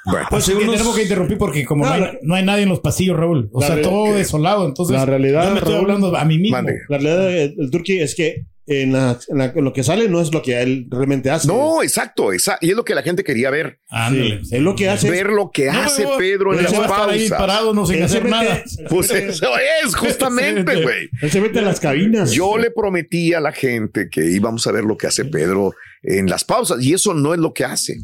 Bueno, 0.05 0.27
Pues 0.29 0.45
sí, 0.45 0.53
que 0.53 0.59
unos- 0.65 0.73
tenemos 0.73 0.97
que 0.97 1.03
interrumpir 1.05 1.39
porque 1.39 1.65
como 1.65 1.85
no, 1.87 1.97
No, 1.97 2.05
hay, 2.05 2.19
no 2.23 2.35
hay 2.35 2.45
nadie 2.45 2.65
en 2.65 2.69
los 2.69 2.81
pasillos, 2.81 3.17
Raúl. 3.17 3.49
O 3.53 3.63
sea, 3.63 3.81
todo 3.81 4.13
desolado. 4.15 4.67
Entonces, 4.67 4.97
La 4.97 5.07
realidad, 5.07 5.45
yo 5.45 5.51
me 5.53 5.59
estoy 5.61 5.73
Raúl, 5.75 5.91
hablando 5.93 6.17
a 6.17 6.25
mí 6.25 6.37
mismo. 6.39 6.57
mande. 6.59 6.75
La 6.89 6.99
realidad 6.99 7.27
del 7.57 7.71
Turkey 7.71 8.01
es 8.01 8.15
que 8.15 8.45
en, 8.69 8.93
la- 8.93 9.19
en 9.29 9.39
la- 9.39 9.53
en 9.55 9.65
lo 9.65 9.73
que 9.73 9.83
sale 9.83 10.09
no 10.09 10.21
es 10.21 10.33
lo 10.33 10.43
que 10.43 10.61
él 10.61 10.87
realmente 10.91 11.31
hace. 11.31 11.49
No, 11.49 11.83
exacto, 11.83 12.33
esa- 12.33 12.59
y 12.61 12.71
es 12.71 12.77
lo 12.77 12.85
que 12.85 12.95
la 12.95 13.03
gente 13.03 13.25
quería 13.25 13.51
ver. 13.51 13.81
Ándale. 13.89 14.45
Sí, 14.45 14.57
es 14.57 14.63
lo 14.63 14.77
que 14.77 14.89
hace. 14.89 15.11
Ver 15.11 15.29
lo 15.29 15.51
que 15.51 15.67
No, 15.67 15.81
hace 15.81 16.05
no, 16.05 16.17
Pedro 16.19 16.53
en 16.55 16.63
las 16.63 16.73
estar 16.73 17.09
ahí 17.11 17.21
pausas. 17.29 17.39
parado, 17.39 17.75
no 17.75 17.87
sin 17.87 18.03
hacer 18.03 18.29
nada. 18.29 18.63
Pues 18.89 19.11
eso 19.11 19.47
es, 19.85 19.95
justamente, 19.95 20.83
güey. 20.83 21.09
Él 21.23 21.31
se 21.31 21.41
mete 21.41 21.59
en 21.61 21.65
las 21.65 21.81
cabinas. 21.81 22.31
Yo 22.33 22.59
le 22.59 22.71
prometí 22.71 23.33
a 23.35 23.41
la 23.41 23.53
gente 23.53 24.09
que 24.11 24.25
íbamos 24.31 24.67
a 24.67 24.73
ver 24.73 24.85
lo 24.85 24.97
que 24.97 25.07
hace 25.07 25.25
Pedro 25.25 25.73
en 26.03 26.29
las 26.29 26.45
pausas 26.45 26.83
y 26.83 26.93
eso 26.95 27.15
no 27.15 27.35
es 27.35 27.41
lo 27.41 27.53
que 27.53 27.65
hace. 27.65 27.97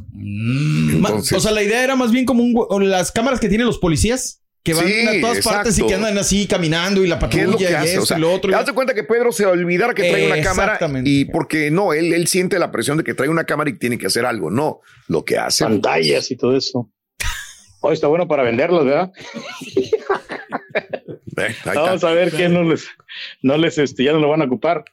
Entonces, 0.92 1.32
o 1.36 1.40
sea, 1.40 1.52
la 1.52 1.62
idea 1.62 1.82
era 1.84 1.96
más 1.96 2.10
bien 2.10 2.24
como 2.24 2.42
un, 2.42 2.90
las 2.90 3.12
cámaras 3.12 3.40
que 3.40 3.48
tienen 3.48 3.66
los 3.66 3.78
policías 3.78 4.40
que 4.64 4.72
van 4.74 4.86
Sí, 4.88 5.06
a 5.06 5.20
todas 5.20 5.44
partes 5.44 5.78
y 5.78 5.82
exacto. 5.82 5.86
que 5.86 5.94
andan 5.94 6.18
así 6.18 6.46
caminando 6.48 7.04
y 7.04 7.06
la 7.06 7.18
¿qué 7.18 7.20
patrulla 7.20 7.44
es 7.44 7.50
lo 7.52 7.58
que 7.58 7.64
y 7.64 7.66
hace? 7.74 7.88
esto 7.90 8.02
O 8.02 8.06
sea, 8.06 8.16
y 8.18 8.20
lo 8.20 8.32
otro. 8.32 8.50
y- 8.50 8.54
haz 8.54 8.66
de 8.66 8.72
cuenta 8.72 8.94
que 8.94 9.04
Pedro 9.04 9.30
se 9.30 9.44
olvidara 9.46 9.94
que 9.94 10.10
trae 10.10 10.26
una 10.26 10.42
cámara 10.42 10.72
Exactamente. 10.72 11.10
y 11.10 11.24
porque 11.26 11.70
no, 11.70 11.92
él, 11.92 12.12
él 12.14 12.26
siente 12.26 12.58
la 12.58 12.72
presión 12.72 12.96
de 12.96 13.04
que 13.04 13.12
trae 13.14 13.28
una 13.28 13.44
cámara 13.44 13.68
y 13.70 13.74
tiene 13.78 13.98
que 13.98 14.06
hacer 14.06 14.24
algo. 14.26 14.50
No, 14.50 14.80
lo 15.06 15.24
que 15.24 15.36
hace. 15.38 15.64
Pantallas 15.64 16.30
y 16.30 16.36
todo 16.36 16.56
eso. 16.56 16.90
Hoy 17.80 17.92
está 17.94 18.06
bueno 18.06 18.26
para 18.26 18.42
venderlas, 18.42 18.84
¿verdad? 18.84 19.12
Eh. 21.36 21.54
Vamos 21.74 22.04
a 22.04 22.12
ver 22.12 22.30
qué 22.30 22.48
no 22.48 22.62
les, 22.62 22.86
no 23.42 23.56
les, 23.56 23.76
este, 23.78 24.04
ya 24.04 24.12
no 24.12 24.18
lo 24.20 24.28
van 24.28 24.42
a 24.42 24.44
ocupar. 24.44 24.84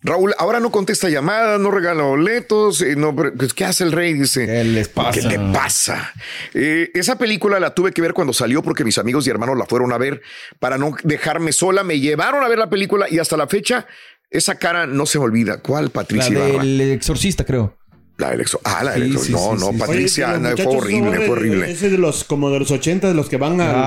Raúl, 0.00 0.32
ahora 0.38 0.60
no 0.60 0.70
contesta 0.70 1.08
llamadas, 1.08 1.58
no 1.58 1.72
regala 1.72 2.04
boletos, 2.04 2.82
eh, 2.82 2.94
no, 2.94 3.16
pero, 3.16 3.34
pues, 3.34 3.52
¿qué 3.52 3.64
hace 3.64 3.82
el 3.82 3.90
rey? 3.90 4.14
Dice. 4.14 4.46
¿Qué 4.46 4.62
les 4.64 4.88
pasa? 4.88 5.10
¿Qué 5.20 5.22
te 5.26 5.38
pasa? 5.52 6.12
Eh, 6.54 6.90
esa 6.94 7.18
película 7.18 7.58
la 7.58 7.74
tuve 7.74 7.90
que 7.92 8.00
ver 8.00 8.12
cuando 8.14 8.32
salió 8.32 8.62
porque 8.62 8.84
mis 8.84 8.96
amigos 8.98 9.26
y 9.26 9.30
hermanos 9.30 9.58
la 9.58 9.66
fueron 9.66 9.92
a 9.92 9.98
ver 9.98 10.22
para 10.60 10.78
no 10.78 10.94
dejarme 11.02 11.50
sola. 11.50 11.82
Me 11.82 11.98
llevaron 11.98 12.44
a 12.44 12.48
ver 12.48 12.58
la 12.58 12.70
película 12.70 13.06
y 13.10 13.18
hasta 13.18 13.36
la 13.36 13.48
fecha 13.48 13.86
esa 14.30 14.54
cara 14.54 14.86
no 14.86 15.04
se 15.04 15.18
me 15.18 15.24
olvida. 15.24 15.60
¿Cuál, 15.62 15.86
La 15.86 15.90
Patricia 15.90 16.30
Ibarra? 16.32 16.62
del 16.62 16.80
exorcista, 16.92 17.44
creo. 17.44 17.76
La 18.18 18.30
del 18.30 18.40
exo- 18.40 18.60
Ah, 18.64 18.82
la 18.84 18.92
del 18.92 19.04
Sí, 19.04 19.12
No, 19.12 19.18
sí, 19.20 19.32
no, 19.32 19.50
sí, 19.50 19.58
sí. 19.58 19.64
Oye, 19.64 19.78
Patricia, 19.78 20.40
fue 20.56 20.76
horrible, 20.76 21.16
fue 21.18 21.28
horrible. 21.30 21.70
Ese 21.70 21.88
de 21.88 21.98
los 21.98 22.24
como 22.24 22.50
de 22.50 22.58
los 22.58 22.70
80 22.70 23.06
de 23.08 23.14
los 23.14 23.28
que 23.28 23.36
van 23.36 23.60
a. 23.60 23.86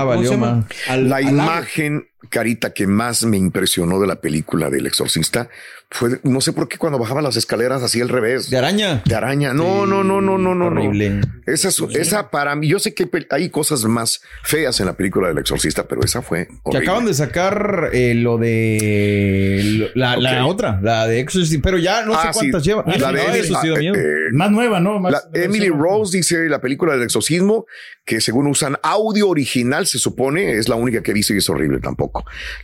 Al- 0.88 1.08
La 1.08 1.16
al 1.16 1.24
lago. 1.24 1.28
imagen, 1.28 2.06
Carita, 2.30 2.72
que 2.72 2.86
más 2.86 3.24
me 3.24 3.36
impresionó 3.36 4.00
de 4.00 4.06
la 4.06 4.16
película 4.20 4.70
del 4.70 4.86
exorcista 4.86 5.48
fue, 5.94 6.20
no 6.22 6.40
sé 6.40 6.54
por 6.54 6.68
qué 6.68 6.78
cuando 6.78 6.98
bajaba 6.98 7.20
las 7.20 7.36
escaleras 7.36 7.82
así 7.82 8.00
al 8.00 8.08
revés. 8.08 8.48
De 8.48 8.56
araña. 8.56 9.02
De 9.04 9.14
araña. 9.14 9.52
No, 9.52 9.84
no, 9.84 10.02
no, 10.02 10.22
no, 10.22 10.38
no, 10.38 10.54
no. 10.54 10.70
no. 10.70 10.80
Horrible. 10.80 11.20
Esa, 11.44 11.68
es- 11.68 11.82
esa 11.94 12.30
para 12.30 12.56
mí, 12.56 12.66
yo 12.68 12.78
sé 12.78 12.94
que 12.94 13.06
hay 13.30 13.50
cosas 13.50 13.84
más 13.84 14.22
feas 14.42 14.80
en 14.80 14.86
la 14.86 14.94
película 14.94 15.28
del 15.28 15.36
exorcista, 15.38 15.86
pero 15.86 16.02
esa 16.02 16.22
fue 16.22 16.46
Que 16.46 16.54
horrible. 16.62 16.86
acaban 16.88 17.04
de 17.06 17.12
sacar 17.14 17.90
eh, 17.92 18.14
lo 18.14 18.38
de 18.38 19.90
lo- 19.94 20.16
la, 20.16 20.46
otra, 20.46 20.80
la 20.82 21.06
de 21.06 21.20
Exorcist, 21.20 21.62
pero 21.62 21.76
ya 21.78 22.04
no 22.04 22.12
sé 22.12 22.18
Ah, 22.22 22.32
sí. 22.32 22.38
cuántas 22.38 22.64
lleva. 22.64 22.84
La 22.86 23.08
Ah, 23.08 23.12
de 23.12 23.18
no, 23.26 23.34
eso 23.34 23.58
sí 23.60 23.68
da 23.68 23.74
ah, 23.74 23.78
miedo. 23.78 23.94
eh, 23.94 24.30
Más 24.32 24.50
nueva, 24.50 24.80
¿no? 24.80 24.98
Más 24.98 25.12
La 25.12 25.22
Emily 25.34 25.68
Rose 25.68 26.16
dice 26.16 26.48
la 26.48 26.60
película 26.60 26.94
del 26.94 27.02
exorcismo 27.02 27.66
que 28.04 28.20
según 28.20 28.46
usan 28.46 28.76
audio 28.82 29.28
original 29.28 29.86
se 29.86 29.98
supone 29.98 30.52
es 30.56 30.68
la 30.68 30.76
única 30.76 31.02
que 31.02 31.10
he 31.10 31.14
visto 31.14 31.34
y 31.34 31.38
es 31.38 31.48
horrible 31.50 31.80
tampoco. 31.80 32.11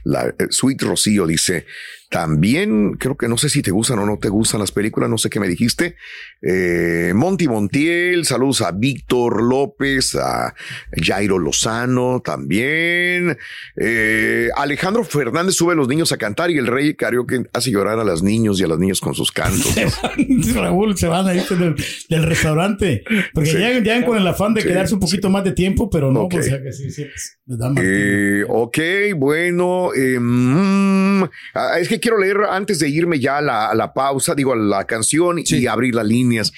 La 0.04 0.26
eh, 0.26 0.34
Sweet 0.50 0.82
Rocío 0.82 1.26
dice, 1.26 1.66
también 2.10 2.94
creo 2.94 3.16
que 3.16 3.28
no 3.28 3.36
sé 3.36 3.48
si 3.50 3.60
te 3.62 3.70
gustan 3.70 3.98
o 3.98 4.06
no 4.06 4.18
te 4.18 4.28
gustan 4.28 4.60
las 4.60 4.72
películas, 4.72 5.10
no 5.10 5.18
sé 5.18 5.28
qué 5.28 5.40
me 5.40 5.48
dijiste. 5.48 5.96
Eh, 6.40 7.12
Monty 7.14 7.48
Montiel, 7.48 8.24
saludos 8.24 8.62
a 8.62 8.72
Víctor 8.72 9.42
López, 9.42 10.14
a 10.14 10.54
Jairo 10.92 11.38
Lozano 11.38 12.20
también. 12.24 13.36
Eh, 13.76 14.48
Alejandro 14.56 15.04
Fernández 15.04 15.54
sube 15.54 15.72
a 15.72 15.76
los 15.76 15.88
niños 15.88 16.10
a 16.12 16.16
cantar 16.16 16.50
y 16.50 16.58
el 16.58 16.66
rey 16.66 16.94
karaoke 16.94 17.44
hace 17.52 17.70
llorar 17.70 17.98
a 17.98 18.04
los 18.04 18.22
niños 18.22 18.60
y 18.60 18.64
a 18.64 18.68
las 18.68 18.78
niñas 18.78 19.00
con 19.00 19.14
sus 19.14 19.30
cantos. 19.30 19.74
Raúl, 20.54 20.96
se 20.96 21.08
van 21.08 21.26
a 21.26 21.34
ir 21.34 21.42
del, 21.48 21.74
del 22.08 22.22
restaurante. 22.22 23.04
Porque 23.34 23.50
Sí. 23.50 23.56
llegan, 23.58 23.82
llegan 23.84 24.04
con 24.04 24.16
el 24.16 24.26
afán 24.26 24.54
de 24.54 24.62
Sí, 24.62 24.68
quedarse 24.68 24.94
un 24.94 25.00
poquito 25.00 25.30
más 25.30 25.44
de 25.44 25.52
tiempo, 25.52 25.88
pero 25.90 26.10
no, 26.12 26.22
Ok. 26.22 26.32
pues 26.32 26.50
ya 26.50 26.62
que 26.62 26.72
sí, 26.72 26.90
sí, 26.90 27.04
pues, 27.04 27.38
Eh, 27.80 28.44
ok, 28.48 28.78
bueno, 29.16 29.90
mm, 29.94 31.22
ah, 31.54 31.78
es 31.80 31.88
que 31.88 31.97
quiero 32.00 32.18
leer 32.18 32.38
antes 32.50 32.78
de 32.78 32.88
irme 32.88 33.18
ya 33.18 33.38
a 33.38 33.42
la, 33.42 33.68
a 33.68 33.74
la 33.74 33.92
pausa, 33.92 34.34
digo, 34.34 34.52
a 34.52 34.56
la 34.56 34.84
canción 34.84 35.38
y 35.44 35.66
abrir 35.66 35.94
las 35.94 36.06
líneas. 36.06 36.52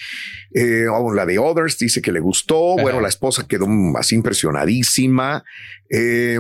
Eh, 0.53 0.87
oh, 0.89 1.15
la 1.15 1.27
de 1.27 1.39
Others 1.39 1.79
dice 1.79 2.03
que 2.03 2.13
le 2.13 2.21
gustó. 2.21 2.77
Bueno, 2.77 3.01
la 3.01 3.09
esposa 3.09 3.47
quedó 3.47 3.67
así 3.97 4.15
impresionadísima. 4.15 5.45
Eh, 5.89 6.39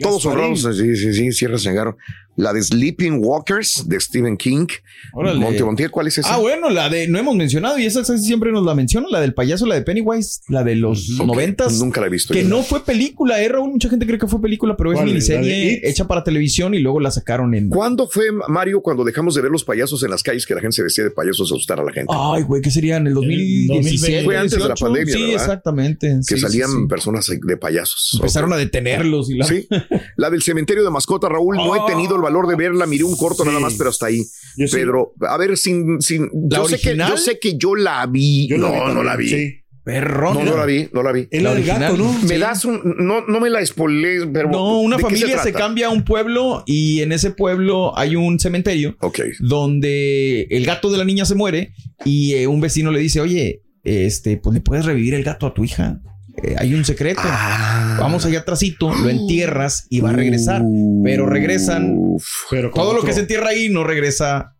todos 0.00 0.26
honrados. 0.26 0.62
Sí, 0.76 0.96
sí, 0.96 1.12
sí, 1.12 1.32
cierra 1.32 1.58
Sengaro. 1.58 1.96
La 2.34 2.52
de 2.54 2.62
Sleeping 2.62 3.18
Walkers 3.22 3.86
de 3.88 4.00
Stephen 4.00 4.36
King. 4.38 4.66
Órale. 5.12 5.38
Monte 5.38 5.62
Montiel, 5.64 5.90
¿cuál 5.90 6.06
es 6.06 6.16
esa? 6.16 6.34
Ah, 6.34 6.38
bueno, 6.38 6.70
la 6.70 6.88
de, 6.88 7.06
no 7.06 7.18
hemos 7.18 7.36
mencionado, 7.36 7.78
y 7.78 7.84
esa 7.84 8.00
casi 8.00 8.18
siempre 8.24 8.50
nos 8.52 8.64
la 8.64 8.74
menciona, 8.74 9.06
la 9.10 9.20
del 9.20 9.34
payaso, 9.34 9.66
la 9.66 9.74
de 9.74 9.82
Pennywise, 9.82 10.40
la 10.48 10.64
de 10.64 10.76
los 10.76 11.10
noventas. 11.10 11.78
Nunca 11.78 12.00
la 12.00 12.06
he 12.06 12.10
visto. 12.10 12.32
Que 12.32 12.42
yo. 12.42 12.48
no 12.48 12.62
fue 12.62 12.84
película, 12.84 13.42
eh, 13.42 13.48
Raúl. 13.48 13.70
Mucha 13.72 13.90
gente 13.90 14.06
cree 14.06 14.18
que 14.18 14.26
fue 14.26 14.40
película, 14.40 14.76
pero 14.76 14.92
es 14.92 14.96
¿Cuál? 14.96 15.06
¿La 15.08 15.12
de 15.12 15.12
miniserie 15.12 15.80
hecha 15.84 16.06
para 16.08 16.24
televisión 16.24 16.74
y 16.74 16.78
luego 16.78 17.00
la 17.00 17.10
sacaron 17.10 17.54
en. 17.54 17.68
¿Cuándo 17.68 18.08
fue, 18.08 18.24
Mario, 18.48 18.80
cuando 18.80 19.04
dejamos 19.04 19.34
de 19.34 19.42
ver 19.42 19.50
los 19.50 19.64
payasos 19.64 20.02
en 20.02 20.10
las 20.10 20.22
calles 20.22 20.46
que 20.46 20.54
la 20.54 20.60
gente 20.62 20.76
se 20.76 20.82
vestía 20.82 21.04
de 21.04 21.10
payasos 21.10 21.50
a 21.50 21.54
asustar 21.54 21.80
a 21.80 21.84
la 21.84 21.92
gente? 21.92 22.14
Ay, 22.16 22.42
güey, 22.44 22.62
¿qué 22.62 22.70
sería? 22.70 22.96
¿En 22.96 23.08
el 23.08 23.14
2017? 23.14 24.24
Fue 24.24 24.36
antes 24.38 24.52
de 24.52 24.58
la 24.60 24.66
18? 24.68 24.84
pandemia, 24.86 25.14
Sí, 25.14 25.20
¿verdad? 25.20 25.34
exactamente. 25.34 26.18
que 26.26 26.34
Sí, 26.36 26.40
salían 26.40 26.70
sí. 26.70 26.86
personas 26.88 27.26
de 27.28 27.56
payasos. 27.58 28.12
Empezaron 28.14 28.52
a 28.54 28.56
detenerlos 28.56 29.30
y 29.30 29.36
la. 29.36 29.44
Sí, 29.44 29.68
la 30.16 30.30
del 30.30 30.42
cementerio 30.42 30.82
de 30.82 30.90
mascota, 30.90 31.28
Raúl, 31.28 31.56
no 31.56 31.76
he 31.76 31.90
tenido 31.90 32.16
el 32.22 32.32
valor 32.32 32.46
de 32.48 32.56
verla, 32.56 32.86
miré 32.86 33.04
un 33.04 33.16
corto 33.16 33.42
Sí. 33.42 33.48
nada 33.48 33.60
más, 33.60 33.74
pero 33.74 33.90
hasta 33.90 34.06
ahí. 34.06 34.22
Yo 34.56 34.68
sí. 34.68 34.76
Pedro, 34.76 35.14
a 35.20 35.36
ver, 35.36 35.56
sin, 35.56 36.00
sin, 36.00 36.30
¿La 36.50 36.58
yo 36.58 36.68
sé, 36.68 36.78
que, 36.78 36.96
yo 36.96 37.16
sé 37.16 37.38
que 37.38 37.56
yo 37.56 37.74
la 37.74 38.06
vi. 38.06 38.46
Yo 38.48 38.56
la 38.58 38.68
no, 38.70 38.86
vi 38.86 38.94
no 38.94 39.02
la 39.02 39.16
vi. 39.16 39.28
Sí. 39.28 39.58
Perrón. 39.84 40.34
No, 40.34 40.44
no 40.44 40.56
la 40.56 40.64
vi, 40.64 40.88
no 40.92 41.02
la 41.02 41.10
vi. 41.10 41.26
Es 41.28 41.42
la 41.42 41.50
La 41.50 41.56
del 41.56 41.64
gato. 41.66 41.96
¿no? 41.96 42.12
Me 42.12 42.28
sí. 42.28 42.38
das 42.38 42.64
un, 42.64 42.80
no, 42.98 43.26
no 43.26 43.40
me 43.40 43.50
la 43.50 43.66
spoilees, 43.66 44.28
pero. 44.32 44.48
No, 44.48 44.78
una 44.78 44.96
¿de 44.96 45.02
qué 45.02 45.08
familia 45.08 45.42
se, 45.42 45.52
cambia 45.52 45.88
a 45.88 45.90
un 45.90 46.04
pueblo 46.04 46.62
y 46.66 47.00
en 47.00 47.10
ese 47.10 47.32
pueblo 47.32 47.96
hay 47.98 48.14
un 48.14 48.38
cementerio 48.38 48.96
Ok. 49.00 49.20
donde 49.40 50.42
el 50.50 50.64
gato 50.64 50.88
de 50.90 50.98
la 50.98 51.04
niña 51.04 51.24
se 51.24 51.34
muere 51.34 51.72
y 52.04 52.34
eh, 52.34 52.46
un 52.46 52.60
vecino 52.60 52.92
le 52.92 53.00
dice, 53.00 53.20
oye, 53.20 53.62
este, 53.82 54.36
pues 54.36 54.54
le 54.54 54.60
puedes 54.60 54.84
revivir 54.84 55.14
el 55.14 55.24
gato 55.24 55.46
a 55.46 55.54
tu 55.54 55.64
hija. 55.64 56.00
Eh, 56.42 56.54
hay 56.58 56.74
un 56.74 56.84
secreto. 56.84 57.20
Ah. 57.24 57.96
Vamos 58.00 58.24
allá 58.24 58.40
atrásito, 58.40 58.92
lo 58.94 59.08
entierras 59.10 59.86
y 59.90 60.00
va 60.00 60.10
a 60.10 60.12
regresar. 60.14 60.62
Pero 61.04 61.26
regresan. 61.26 61.94
Uf. 61.96 62.24
Pero 62.50 62.70
con 62.70 62.82
Todo 62.82 62.94
lo 62.94 63.02
que 63.02 63.12
se 63.12 63.20
entierra 63.20 63.48
ahí 63.50 63.68
no 63.68 63.84
regresa 63.84 64.54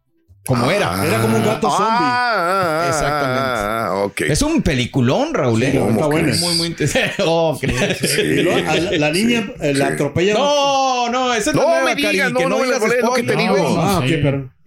como 0.44 0.70
era. 0.72 1.06
Era 1.06 1.20
como 1.20 1.36
un 1.36 1.44
gato 1.44 1.70
zombie. 1.70 1.86
Ah, 1.88 2.84
Exactamente. 2.88 3.40
ah, 3.42 3.90
ok. 4.06 4.20
Es 4.22 4.42
un 4.42 4.60
peliculón, 4.62 5.32
Raúl. 5.34 5.62
¿eh? 5.62 5.70
Sí, 5.70 5.78
está 5.78 6.06
bueno. 6.06 6.34
Muy, 6.40 6.54
muy 6.56 6.66
interesante. 6.66 7.12
Oh, 7.24 7.56
crees. 7.60 8.18
Y 8.18 8.42
luego 8.42 8.68
a 8.68 8.74
la, 8.76 8.90
la 8.92 9.10
niña 9.12 9.52
eh, 9.60 9.72
la 9.74 9.86
atropella. 9.88 10.34
No, 10.34 11.08
no, 11.10 11.32
esa 11.32 11.50
es 11.50 11.56
la 11.56 11.62
No 11.62 11.68
nueva, 11.68 11.84
me 11.84 11.94
digas, 11.94 12.12
Cari, 12.12 12.32
no, 12.32 12.38
que 12.40 12.46
no 12.46 12.58
me 12.58 12.64
digas 12.64 12.78
spoilees 12.78 13.02
lo 13.02 13.12
que 13.14 13.22
te 13.22 13.32
spoiler. 13.34 13.54
digo. 13.56 13.76
Ah, 13.80 14.02
Sí. 14.04 14.14
ok, 14.14 14.20
pero. 14.22 14.38
No, 14.38 14.42
no, 14.42 14.46
no, 14.46 14.50
no, 14.50 14.50
no, 14.50 14.52
no 14.52 14.61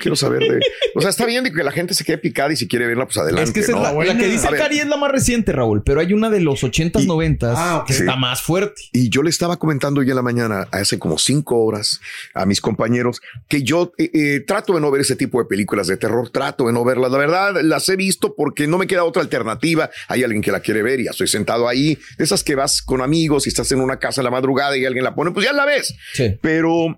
quiero 0.00 0.16
saber 0.16 0.40
de. 0.40 0.60
O 0.94 1.00
sea, 1.00 1.10
está 1.10 1.26
bien 1.26 1.44
de 1.44 1.52
que 1.52 1.62
la 1.62 1.72
gente 1.72 1.94
se 1.94 2.04
quede 2.04 2.18
picada 2.18 2.52
y 2.52 2.56
si 2.56 2.66
quiere 2.66 2.86
verla, 2.86 3.04
pues 3.04 3.16
adelante. 3.18 3.44
Es 3.44 3.52
que 3.52 3.60
esa 3.60 3.72
es 3.72 3.76
¿no? 3.76 3.82
la, 3.82 3.92
la 4.04 4.18
que 4.18 4.26
dice. 4.28 4.48
Cari 4.48 4.78
es 4.78 4.86
la 4.86 4.96
más 4.96 5.10
reciente, 5.12 5.52
Raúl, 5.52 5.82
pero 5.84 6.00
hay 6.00 6.12
una 6.12 6.30
de 6.30 6.40
los 6.40 6.62
80s, 6.62 7.02
Y- 7.02 7.06
90s 7.06 7.54
Ah, 7.56 7.84
que 7.86 7.92
está 7.92 8.16
más 8.16 8.42
fuerte. 8.42 8.82
Y 8.92 9.08
yo 9.10 9.22
le 9.22 9.30
estaba 9.30 9.58
comentando 9.58 10.00
hoy 10.00 10.08
en 10.08 10.16
la 10.16 10.22
mañana, 10.22 10.66
hace 10.72 10.98
como 10.98 11.18
cinco 11.18 11.58
horas, 11.64 12.00
a 12.34 12.46
mis 12.46 12.60
compañeros, 12.60 13.20
que 13.48 13.62
yo 13.62 13.92
eh, 13.98 14.10
eh, 14.14 14.40
trato 14.46 14.74
de 14.74 14.80
no 14.80 14.90
ver 14.90 15.02
ese 15.02 15.16
tipo 15.16 15.38
de 15.40 15.44
películas 15.48 15.86
de 15.86 15.96
terror, 15.96 16.30
trato 16.30 16.66
de 16.66 16.72
no 16.72 16.84
verlas. 16.84 17.10
La 17.12 17.18
verdad, 17.18 17.54
las 17.62 17.88
he 17.88 17.96
visto 17.96 18.34
porque 18.34 18.66
no 18.66 18.78
me 18.78 18.86
queda 18.86 19.04
otra 19.04 19.22
alternativa. 19.22 19.90
Hay 20.08 20.22
alguien 20.24 20.42
que 20.42 20.52
la 20.52 20.60
quiere 20.60 20.82
ver 20.82 21.00
y 21.00 21.04
ya 21.04 21.10
estoy 21.10 21.28
sentado 21.28 21.68
ahí. 21.68 21.98
De 22.18 22.24
esas 22.24 22.42
que 22.42 22.54
vas 22.54 22.82
con 22.82 23.02
amigos 23.02 23.46
y 23.46 23.50
estás 23.50 23.70
en 23.72 23.80
una 23.80 23.98
casa 23.98 24.20
a 24.20 24.24
la 24.24 24.30
madrugada 24.30 24.76
y 24.76 24.84
alguien 24.84 25.04
la 25.04 25.14
pone, 25.14 25.30
pues 25.32 25.44
ya 25.46 25.52
la 25.52 25.64
ves. 25.66 25.94
Sí. 26.14 26.38
Pero 26.40 26.96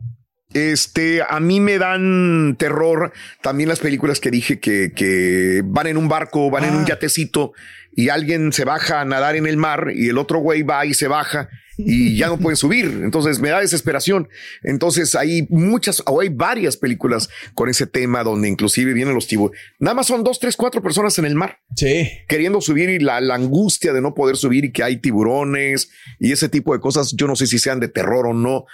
este, 0.55 1.23
a 1.29 1.41
mí 1.41 1.61
me 1.61 1.79
dan 1.79 2.57
terror 2.59 3.13
también 3.43 3.69
las 3.69 3.81
películas 3.81 4.21
que 4.21 4.31
dije 4.31 4.61
que, 4.61 4.93
que 4.95 5.63
van 5.65 5.87
en 5.87 5.97
un 5.97 6.09
barco, 6.09 6.51
van 6.51 6.65
en 6.65 6.75
un 6.75 6.87
yatecito 6.87 7.53
y 7.95 8.09
alguien 8.09 8.53
se 8.53 8.65
baja 8.65 9.01
a 9.01 9.05
nadar 9.05 9.37
en 9.37 9.47
el 9.47 9.57
mar 9.57 9.89
y 9.95 10.09
el 10.09 10.19
otro 10.19 10.39
güey 10.39 10.63
va 10.63 10.87
y 10.87 10.95
se 10.95 11.09
baja 11.09 11.49
y 11.81 12.17
ya 12.17 12.27
no 12.27 12.39
pueden 12.39 12.57
subir. 12.57 12.87
Entonces 13.05 13.39
me 13.41 13.51
da 13.51 13.61
desesperación. 13.61 14.29
Entonces 14.65 15.15
hay 15.15 15.47
muchas, 15.49 16.03
o 16.07 16.21
hay 16.21 16.29
varias 16.29 16.77
películas 16.77 17.29
con 17.55 17.69
ese 17.69 17.87
tema 17.87 18.25
donde 18.25 18.49
inclusive 18.49 18.93
vienen 18.95 19.15
los 19.15 19.27
tiburones. 19.29 19.61
Nada 19.79 19.95
más 19.95 20.07
son 20.07 20.25
dos, 20.25 20.41
tres, 20.41 20.57
cuatro 20.57 20.83
personas 20.83 21.19
en 21.19 21.25
el 21.25 21.35
mar 21.37 21.59
Sí. 21.77 22.09
queriendo 22.29 22.61
subir 22.61 22.91
y 22.91 22.99
la, 22.99 23.21
la 23.21 23.37
angustia 23.37 23.93
de 23.93 24.01
no 24.01 24.15
poder 24.15 24.37
subir 24.37 24.65
y 24.65 24.73
que 24.73 24.83
hay 24.83 24.97
tiburones 24.97 25.91
y 26.19 26.33
ese 26.33 26.49
tipo 26.49 26.73
de 26.73 26.81
cosas. 26.81 27.15
Yo 27.17 27.27
no 27.29 27.37
sé 27.37 27.47
si 27.47 27.59
sean 27.59 27.79
de 27.81 27.89
terror 27.89 28.27
o 28.27 28.35
no, 28.35 28.65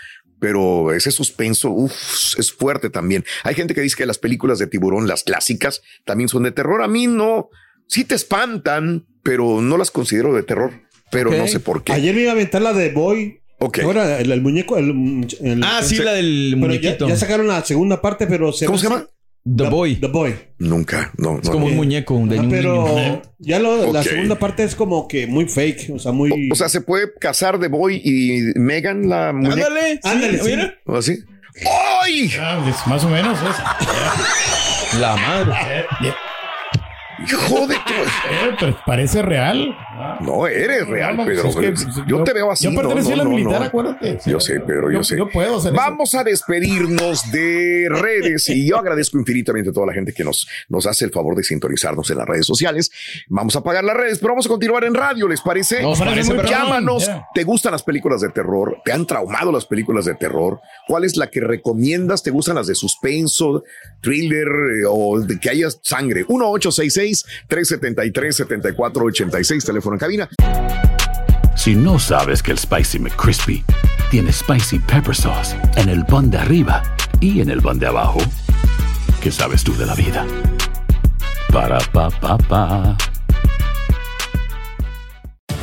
pero 0.44 0.92
ese 0.92 1.10
suspenso 1.10 1.70
uf, 1.70 2.38
es 2.38 2.52
fuerte 2.52 2.90
también. 2.90 3.24
Hay 3.44 3.54
gente 3.54 3.72
que 3.74 3.80
dice 3.80 3.96
que 3.96 4.04
las 4.04 4.18
películas 4.18 4.58
de 4.58 4.66
tiburón, 4.66 5.06
las 5.08 5.24
clásicas, 5.24 5.80
también 6.04 6.28
son 6.28 6.42
de 6.42 6.52
terror. 6.52 6.82
A 6.82 6.86
mí 6.86 7.06
no, 7.06 7.48
sí 7.86 8.04
te 8.04 8.14
espantan, 8.14 9.06
pero 9.22 9.62
no 9.62 9.78
las 9.78 9.90
considero 9.90 10.34
de 10.34 10.42
terror. 10.42 10.82
Pero 11.10 11.30
no 11.30 11.48
sé 11.48 11.60
por 11.60 11.82
qué. 11.82 11.94
Ayer 11.94 12.14
me 12.14 12.20
iba 12.20 12.32
a 12.32 12.34
aventar 12.34 12.60
la 12.60 12.74
de 12.74 12.90
Boy. 12.90 13.40
Ok. 13.58 13.78
Ahora, 13.84 14.20
el, 14.20 14.30
el 14.32 14.42
muñeco. 14.42 14.76
El, 14.76 15.26
el- 15.40 15.62
Ah, 15.64 15.80
sí, 15.82 15.96
la 15.96 16.12
del 16.12 16.58
pero 16.60 16.74
ya, 16.74 16.78
muñequito. 16.80 17.08
ya 17.08 17.16
sacaron 17.16 17.46
la 17.46 17.64
segunda 17.64 18.02
parte, 18.02 18.26
pero 18.26 18.52
se 18.52 18.66
¿Cómo 18.66 18.76
se 18.76 18.84
llama? 18.84 19.06
The 19.44 19.68
Boy. 19.68 19.96
The 19.96 20.06
Boy. 20.06 20.34
Nunca, 20.58 21.12
no. 21.18 21.38
Es 21.38 21.44
no, 21.44 21.52
como 21.52 21.66
no. 21.66 21.72
un 21.72 21.76
muñeco 21.76 22.18
de 22.26 22.38
Ah, 22.38 22.40
un 22.40 22.48
pero 22.48 22.86
niño. 22.88 23.22
ya 23.38 23.58
lo- 23.58 23.92
la 23.92 24.02
segunda 24.02 24.38
parte 24.38 24.64
es 24.64 24.74
como 24.74 25.06
que 25.06 25.26
muy 25.26 25.46
fake. 25.48 25.90
O 25.94 25.98
sea, 25.98 26.12
muy. 26.12 26.48
O 26.50 26.54
sea, 26.54 26.68
se 26.70 26.80
puede 26.80 27.12
casar 27.20 27.58
de 27.58 27.68
Boy 27.68 28.00
y 28.02 28.58
Megan, 28.58 29.08
la 29.08 29.32
muñeca. 29.34 29.66
Ándale, 29.66 30.00
Ándale, 30.02 30.38
sí. 30.38 30.50
mira. 30.50 30.74
¿O 30.86 30.96
así? 30.96 31.18
¡Ay! 32.02 32.30
Ah, 32.40 32.60
pues, 32.64 32.86
más 32.86 33.04
o 33.04 33.08
menos 33.10 33.38
es. 33.38 34.98
La 35.00 35.14
madre. 35.16 35.84
¡Hijo 37.18 37.66
de 37.66 37.74
Eh, 37.74 38.74
parece 38.86 39.22
real. 39.22 39.76
No, 40.20 40.46
eres 40.46 40.86
real, 40.86 41.16
No, 41.16 41.24
Pedro. 41.24 41.48
es 41.48 41.56
que 41.56 41.74
yo, 42.06 42.24
te 42.24 42.32
veo 42.32 42.50
así. 42.50 42.64
Yo 42.64 42.70
no, 42.70 42.80
pertenecí 42.80 43.08
no, 43.08 43.14
a 43.14 43.16
la 43.18 43.24
no, 43.24 43.30
militar, 43.30 43.62
acuérdate. 43.62 44.18
Yo 44.26 44.40
sé, 44.40 44.60
Pedro, 44.60 44.90
yo, 44.90 45.02
sé. 45.02 45.16
Yo 45.16 45.28
puedo 45.28 45.58
hacer 45.58 45.72
eso. 45.72 45.82
Vamos 45.82 46.14
a 46.14 46.24
despedirnos 46.24 47.30
de 47.30 47.86
redes 47.90 48.48
y 48.48 48.66
yo 48.66 48.78
agradezco 48.78 49.18
infinitamente 49.18 49.70
a 49.70 49.72
toda 49.72 49.86
la 49.86 49.92
gente 49.92 50.12
que 50.12 50.24
nos, 50.24 50.48
nos 50.68 50.86
hace 50.86 51.04
el 51.04 51.10
favor 51.12 51.36
de 51.36 51.44
sintonizarnos 51.44 52.10
en 52.10 52.18
las 52.18 52.26
redes 52.26 52.46
sociales. 52.46 52.90
Vamos 53.28 53.54
a 53.56 53.60
apagar 53.60 53.84
las 53.84 53.96
redes, 53.96 54.18
pero 54.18 54.32
vamos 54.32 54.46
a 54.46 54.48
continuar 54.48 54.84
en 54.84 54.94
radio, 54.94 55.28
¿les 55.28 55.40
parece? 55.40 55.82
Nos. 55.82 55.98
Llámanos. 55.98 57.06
Yeah. 57.06 57.28
¿Te 57.34 57.44
gustan 57.44 57.72
las 57.72 57.82
películas 57.82 58.20
de 58.20 58.30
terror? 58.30 58.78
¿Te 58.84 58.92
han 58.92 59.06
traumado 59.06 59.52
las 59.52 59.66
películas 59.66 60.04
de 60.04 60.14
terror? 60.14 60.60
¿Cuál 60.88 61.04
es 61.04 61.16
la 61.16 61.28
que 61.28 61.40
recomiendas? 61.40 62.22
¿Te 62.22 62.30
gustan 62.30 62.56
las 62.56 62.66
de 62.66 62.74
suspenso, 62.74 63.64
thriller 64.00 64.46
eh, 64.48 64.86
o 64.88 65.20
de 65.20 65.38
que 65.38 65.50
haya 65.50 65.68
sangre? 65.82 66.24
1-866-373-7486, 67.48 69.64
teléfono 69.64 69.96
en 69.96 70.00
cabina. 70.00 70.28
Si 71.56 71.74
no 71.74 71.98
sabes 71.98 72.42
que 72.42 72.52
el 72.52 72.58
Spicy 72.58 72.98
McCrispy 72.98 73.64
tiene 74.10 74.30
Spicy 74.32 74.78
Pepper 74.80 75.14
Sauce 75.14 75.56
en 75.76 75.88
el 75.88 76.04
pan 76.04 76.30
de 76.30 76.36
arriba 76.38 76.82
y 77.20 77.40
en 77.40 77.48
el 77.50 77.62
pan 77.62 77.78
de 77.78 77.86
abajo, 77.86 78.18
¿qué 79.22 79.30
sabes 79.30 79.62
tú 79.64 79.74
de 79.76 79.86
la 79.86 79.94
vida? 79.94 80.26
Para, 81.52 81.78
pa, 81.78 82.10
pa, 82.10 82.36
pa. 82.36 82.96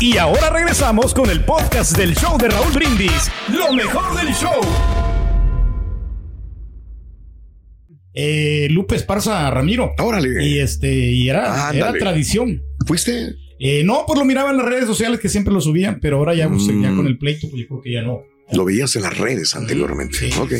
Y 0.00 0.18
ahora 0.18 0.50
regresamos 0.50 1.14
con 1.14 1.30
el 1.30 1.42
podcast 1.44 1.96
del 1.96 2.14
show 2.14 2.36
de 2.38 2.48
Raúl 2.48 2.72
Brindis. 2.74 3.30
Lo 3.50 3.72
mejor 3.72 4.14
del 4.20 4.32
show. 4.34 4.60
Eh, 8.12 8.68
Lupe 8.70 8.96
Esparza 8.96 9.50
Ramiro. 9.50 9.92
Órale. 9.98 10.44
Y 10.46 10.58
este, 10.58 10.92
y 10.92 11.28
era, 11.30 11.70
era 11.72 11.92
tradición. 11.94 12.62
¿Fuiste? 12.86 13.36
Eh, 13.58 13.84
no, 13.84 14.04
pues 14.06 14.18
lo 14.18 14.26
miraba 14.26 14.50
en 14.50 14.58
las 14.58 14.66
redes 14.66 14.86
sociales 14.86 15.18
que 15.18 15.30
siempre 15.30 15.52
lo 15.52 15.62
subían, 15.62 15.98
pero 16.00 16.18
ahora 16.18 16.34
ya, 16.34 16.48
pues, 16.48 16.62
Mm. 16.64 16.82
ya 16.82 16.94
con 16.94 17.06
el 17.06 17.16
pleito, 17.16 17.48
pues 17.48 17.62
yo 17.62 17.68
creo 17.68 17.80
que 17.80 17.92
ya 17.92 18.02
no. 18.02 18.20
Lo 18.52 18.64
veías 18.64 18.94
en 18.96 19.02
las 19.02 19.18
redes 19.18 19.54
anteriormente. 19.56 20.30
ok. 20.38 20.52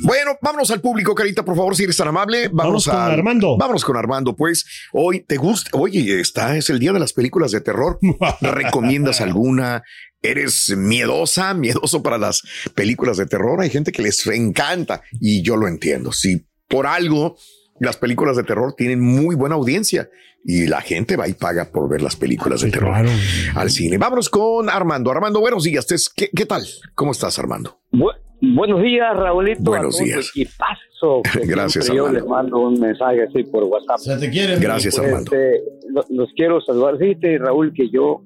Bueno, 0.00 0.38
vámonos 0.40 0.70
al 0.70 0.80
público, 0.80 1.14
Carita, 1.14 1.44
por 1.44 1.54
favor, 1.56 1.76
si 1.76 1.84
eres 1.84 1.96
tan 1.96 2.08
amable. 2.08 2.48
Vámonos 2.48 2.86
Vamos 2.86 2.88
con 2.88 2.96
al- 2.96 3.18
Armando. 3.18 3.56
Vámonos 3.58 3.84
con 3.84 3.96
Armando, 3.96 4.34
pues. 4.34 4.64
Hoy 4.92 5.20
te 5.20 5.36
gusta. 5.36 5.70
Oye, 5.74 6.20
está, 6.20 6.56
es 6.56 6.70
el 6.70 6.78
día 6.78 6.92
de 6.92 7.00
las 7.00 7.12
películas 7.12 7.50
de 7.52 7.60
terror. 7.60 7.98
¿Recomiendas 8.40 9.20
alguna? 9.20 9.82
¿Eres 10.22 10.74
miedosa, 10.76 11.52
miedoso 11.52 12.02
para 12.02 12.16
las 12.16 12.42
películas 12.74 13.18
de 13.18 13.26
terror? 13.26 13.60
Hay 13.60 13.68
gente 13.70 13.92
que 13.92 14.00
les 14.02 14.26
encanta 14.26 15.02
y 15.20 15.42
yo 15.42 15.56
lo 15.56 15.68
entiendo. 15.68 16.12
Si 16.12 16.46
por 16.68 16.86
algo 16.86 17.36
las 17.80 17.96
películas 17.96 18.36
de 18.36 18.44
terror 18.44 18.74
tienen 18.76 19.00
muy 19.00 19.34
buena 19.34 19.56
audiencia 19.56 20.08
y 20.44 20.66
la 20.66 20.80
gente 20.80 21.16
va 21.16 21.26
y 21.28 21.32
paga 21.34 21.70
por 21.72 21.88
ver 21.88 22.02
las 22.02 22.16
películas 22.16 22.60
de 22.60 22.70
terror 22.70 22.90
claro. 22.92 23.08
al 23.56 23.70
cine. 23.70 23.98
Vámonos 23.98 24.28
con 24.30 24.68
Armando. 24.68 25.10
Armando, 25.10 25.40
buenos 25.40 25.64
días. 25.64 25.86
¿Qué, 26.14 26.28
qué 26.34 26.46
tal? 26.46 26.62
¿Cómo 26.94 27.12
estás, 27.12 27.38
Armando? 27.38 27.78
Bu- 27.92 28.12
buenos 28.40 28.82
días, 28.82 29.16
Raulito. 29.16 29.62
Buenos 29.62 29.98
días. 29.98 30.30
tu 30.32 30.40
equipazo, 30.40 31.22
que 31.32 31.40
Gracias, 31.46 31.86
siempre 31.86 31.96
Yo 31.96 32.06
Armando. 32.06 32.20
les 32.20 32.28
mando 32.28 32.58
un 32.68 32.80
mensaje 32.80 33.22
así 33.22 33.42
por 33.44 33.64
WhatsApp. 33.64 33.98
Se 33.98 34.16
te 34.18 34.30
quiere. 34.30 34.54
amigo. 34.54 34.68
Gracias, 34.68 34.96
Pues, 34.96 35.08
Armando. 35.08 35.30
este, 35.34 35.62
lo- 35.88 36.04
los 36.10 36.28
quiero 36.36 36.60
saludar. 36.60 36.98
Fíjate, 36.98 37.38
Raúl, 37.38 37.72
que 37.74 37.88
yo 37.90 38.22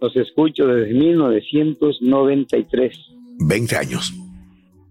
los 0.00 0.14
escucho 0.16 0.66
desde 0.66 0.92
1993. 0.92 2.96
20 3.38 3.76
años. 3.76 4.12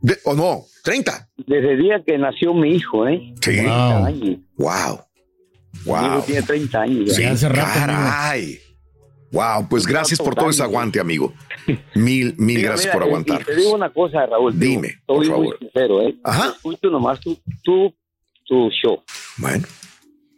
De- 0.02 0.18
¿O 0.26 0.34
no? 0.34 0.62
30. 0.84 1.30
Desde 1.38 1.74
el 1.74 1.82
día 1.82 2.04
que 2.06 2.18
nació 2.18 2.54
mi 2.54 2.74
hijo, 2.76 3.08
¿eh? 3.08 3.34
Sí. 3.36 3.52
30 3.52 4.06
años. 4.06 4.38
Wow. 4.58 5.00
Mi 5.86 5.92
hijo 5.92 6.10
Wow. 6.16 6.22
tiene 6.26 6.42
30 6.42 6.82
años. 6.82 7.06
ya. 7.10 7.14
Sí, 7.16 7.24
hace 7.24 7.50
rato, 7.50 7.70
caray. 7.74 8.60
Wow, 9.32 9.68
pues 9.70 9.88
gracias 9.88 10.20
por 10.20 10.36
todo 10.36 10.50
ese 10.50 10.62
aguante, 10.62 11.00
amigo. 11.00 11.34
Mil, 11.96 12.36
mil 12.38 12.58
Mira, 12.58 12.70
gracias 12.70 12.88
mira, 12.88 12.94
por 12.94 13.04
y- 13.04 13.06
aguantar. 13.08 13.46
te 13.46 13.56
digo 13.56 13.74
una 13.76 13.90
cosa, 13.90 14.26
Raúl. 14.26 14.60
Dime, 14.60 14.88
digo, 14.90 15.00
por 15.06 15.24
Estoy 15.24 15.30
muy 15.38 15.46
favor. 15.48 15.60
sincero, 15.60 16.02
¿eh? 16.02 16.16
Ajá. 16.24 16.50
Escucho 16.56 16.90
nomás 16.90 17.20
tu, 17.22 17.38
tu, 17.64 17.94
tu 18.46 18.70
show. 18.72 19.02
Bueno, 19.38 19.66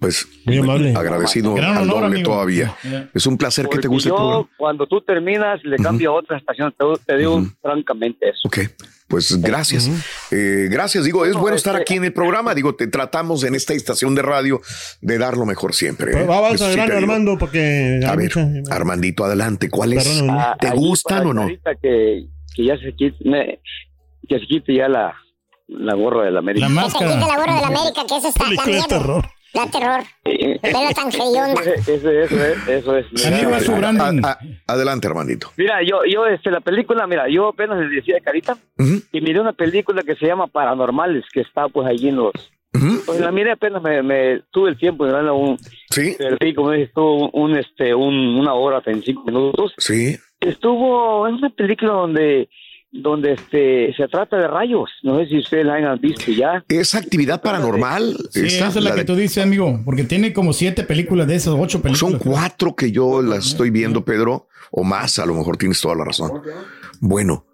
pues 0.03 0.27
Muy 0.45 0.57
amable. 0.57 0.93
agradecido 0.95 1.53
Gran 1.55 1.77
al 1.77 1.83
honor, 1.83 1.95
doble 2.01 2.05
amigo. 2.07 2.31
todavía. 2.31 2.75
Ya. 2.83 3.10
Es 3.13 3.25
un 3.25 3.38
placer 3.38 3.65
que 3.65 3.77
te 3.77 3.83
Porque 3.83 3.88
guste 3.88 4.10
el 4.10 4.13
yo, 4.13 4.17
programa. 4.17 4.50
cuando 4.57 4.86
tú 4.88 5.00
terminas, 5.01 5.63
le 5.63 5.77
cambio 5.77 6.12
a 6.12 6.13
otra 6.15 6.38
estación. 6.38 6.74
Te, 6.77 6.86
te 7.05 7.17
digo 7.17 7.41
francamente 7.62 8.29
eso. 8.29 8.41
Ok, 8.48 8.60
pues 9.07 9.39
gracias. 9.41 9.89
Eh, 10.31 10.67
gracias, 10.69 11.05
digo, 11.05 11.24
es 11.24 11.31
Bueno, 11.31 11.41
bueno 11.41 11.55
estar 11.55 11.75
este- 11.75 11.81
aquí 11.83 11.93
en 11.95 12.03
el 12.03 12.12
programa. 12.13 12.53
Digo, 12.53 12.75
te 12.75 12.88
tratamos 12.88 13.43
en 13.45 13.55
esta 13.55 13.74
estación 13.74 14.13
de 14.13 14.22
radio 14.24 14.60
de 15.01 15.17
dar 15.17 15.38
lo 15.38 15.45
mejor 15.45 15.74
siempre. 15.74 16.12
¿eh? 16.12 16.15
Pues 16.15 16.27
vamos 16.27 16.60
sí 16.60 16.72
grano. 16.74 16.93
Armando, 16.95 17.38
porque. 17.38 18.01
A 18.05 18.15
ver, 18.17 18.31
mucha- 18.36 18.75
Armandito, 18.75 19.24
adelante. 19.24 19.69
¿Cuáles. 19.69 20.22
Ah, 20.29 20.55
te 20.60 20.69
gustan 20.72 21.27
o 21.27 21.33
no? 21.33 21.48
Que, 21.81 22.25
que 22.55 22.65
ya 22.65 22.77
se 22.77 22.93
quite, 22.93 23.17
que 24.27 24.39
se 24.39 24.45
quite 24.48 24.75
ya 24.75 24.88
la, 24.89 25.13
la 25.67 25.95
gorra 25.95 26.25
de 26.25 26.31
la 26.31 26.39
América. 26.39 26.67
La 26.67 26.83
Que 26.83 26.89
se 26.89 26.98
quite 26.98 27.05
máscara. 27.05 27.27
la 27.27 27.38
gorra 27.38 27.55
de 27.55 27.62
la 27.62 27.67
América, 27.67 28.01
que 28.07 28.17
eso 28.17 28.27
está 28.27 28.43
también. 28.55 28.83
terror. 28.89 29.25
Da 29.53 29.67
terror. 29.69 30.01
Vela 30.25 30.91
tan 30.95 31.10
hedionda. 31.10 31.62
Eso, 31.62 32.10
eso 32.10 32.10
es, 32.43 32.67
eso 32.67 32.98
es. 32.98 33.05
Mira, 33.13 33.27
Amigo, 33.38 33.55
es 33.55 33.63
su 33.65 33.74
A- 33.74 34.29
a- 34.31 34.38
adelante, 34.67 35.07
Armandito. 35.07 35.51
Mira, 35.57 35.81
yo, 35.83 36.00
yo, 36.12 36.25
este, 36.25 36.50
la 36.50 36.60
película, 36.62 37.05
mira, 37.05 37.29
yo 37.29 37.50
apenas 37.50 37.79
les 37.79 37.91
decía 37.91 38.15
de 38.15 38.22
Carita 38.22 38.57
Ujú, 38.79 39.01
y 39.12 39.22
miré 39.22 39.39
una 39.39 39.53
película 39.53 40.01
que 40.03 40.15
se 40.15 40.25
llama 40.25 40.48
Paranormales, 40.48 41.25
que 41.31 41.41
está 41.41 41.67
pues 41.67 41.88
allí 41.88 42.10
en 42.10 42.15
los... 42.17 42.31
Pues 43.05 43.19
la 43.19 43.31
miré 43.31 43.51
apenas, 43.51 43.83
me, 43.83 44.01
me 44.01 44.41
tuve 44.51 44.72
el 44.72 44.77
tiempo 44.77 45.05
de 45.05 45.13
verla 45.13 45.33
un... 45.33 45.60
Sí, 45.91 46.15
Perdí, 46.17 46.55
como 46.55 46.72
dices 46.72 46.91
tú, 46.95 47.01
un, 47.03 47.29
un, 47.33 47.55
este, 47.57 47.93
un, 47.93 48.13
una 48.39 48.55
hora, 48.55 48.81
35 48.81 49.24
minutos. 49.25 49.74
sí. 49.77 50.17
Estuvo 50.39 51.25
en 51.27 51.36
una 51.36 51.49
película 51.51 51.93
donde 51.93 52.49
donde 52.95 53.34
este 53.34 53.93
se 53.97 54.08
trata 54.08 54.38
de 54.38 54.47
rayos. 54.47 54.89
No 55.01 55.17
sé 55.17 55.25
si 55.27 55.39
ustedes 55.39 55.65
la 55.65 55.75
han 55.75 55.99
visto 55.99 56.32
ya. 56.32 56.63
¿Es 56.69 56.93
actividad 56.95 57.41
paranormal? 57.41 58.15
Sí, 58.29 58.45
esa 58.45 58.67
es 58.67 58.75
la, 58.75 58.91
que 58.91 58.99
de- 58.99 59.06
tú 59.06 59.15
dices, 59.15 59.43
amigo, 59.43 59.82
porque 59.84 60.03
tiene 60.03 60.32
como 60.32 60.53
siete 60.53 60.84
películas 60.84 61.27
de 61.27 61.36
esas, 61.36 61.56
ocho 61.58 61.82
películas. 61.82 61.99
Son 61.99 62.19
cuatro 62.19 62.75
que 62.75 62.91
yo 62.91 63.21
las 63.21 63.47
estoy 63.47 63.71
viendo, 63.71 64.06
Pedro, 64.06 64.47
o 64.71 64.84
más, 64.84 65.17
a 65.19 65.25
lo 65.25 65.34
mejor 65.34 65.58
tienes 65.58 65.82
toda 65.82 65.95
la 65.95 66.06
razón. 66.06 66.32
Bueno, 67.01 67.45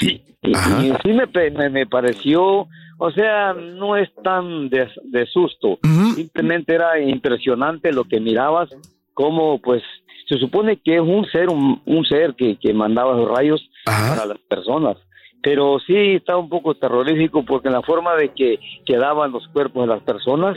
Sí, 0.00 0.22
y, 0.42 0.54
sí 1.02 1.12
me, 1.12 1.50
me, 1.50 1.68
me 1.68 1.86
pareció, 1.86 2.66
o 2.98 3.10
sea, 3.14 3.52
no 3.52 3.96
es 3.98 4.08
tan 4.22 4.70
de, 4.70 4.88
de 5.04 5.26
susto. 5.26 5.78
ujú, 5.82 6.14
Simplemente 6.14 6.74
era 6.74 6.98
impresionante 7.00 7.92
lo 7.92 8.04
que 8.04 8.18
mirabas, 8.20 8.70
como 9.12 9.60
pues 9.60 9.82
se 10.28 10.38
supone 10.38 10.78
que 10.82 10.96
es 10.96 11.00
un 11.00 11.24
ser, 11.26 11.48
un, 11.48 11.80
un 11.84 12.04
ser 12.04 12.34
que, 12.34 12.56
que 12.58 12.72
mandaba 12.72 13.14
los 13.14 13.28
rayos 13.28 13.68
ajá, 13.86 14.14
para 14.14 14.26
las 14.26 14.38
personas. 14.38 14.96
Pero 15.42 15.78
sí 15.86 15.94
está 16.14 16.36
un 16.36 16.48
poco 16.48 16.74
terrorífico 16.74 17.44
porque 17.44 17.68
en 17.68 17.74
la 17.74 17.82
forma 17.82 18.14
de 18.16 18.30
que 18.30 18.58
quedaban 18.86 19.30
los 19.32 19.46
cuerpos 19.48 19.82
de 19.86 19.94
las 19.94 20.02
personas, 20.02 20.56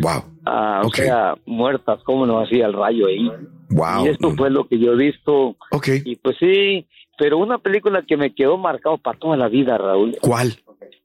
wow, 0.00 0.24
ah, 0.46 0.80
o 0.84 0.88
sea, 0.90 1.34
muertas, 1.44 2.02
como 2.04 2.24
nos 2.24 2.46
hacía 2.46 2.66
el 2.66 2.72
rayo 2.72 3.06
ahí. 3.08 3.30
wow. 3.70 4.04
Y 4.04 4.08
esto 4.08 4.30
fue 4.30 4.48
lo 4.50 4.66
que 4.66 4.78
yo 4.78 4.92
he 4.92 4.96
visto. 4.96 5.56
Ok, 5.70 5.88
Y 6.04 6.16
pues 6.16 6.36
sí, 6.40 6.86
pero 7.18 7.36
una 7.38 7.58
película 7.58 8.02
que 8.02 8.16
me 8.16 8.34
quedó 8.34 8.56
marcado 8.56 8.96
para 8.96 9.18
toda 9.18 9.36
la 9.36 9.48
vida, 9.48 9.76
Raúl. 9.76 10.16
¿cuál? 10.22 10.54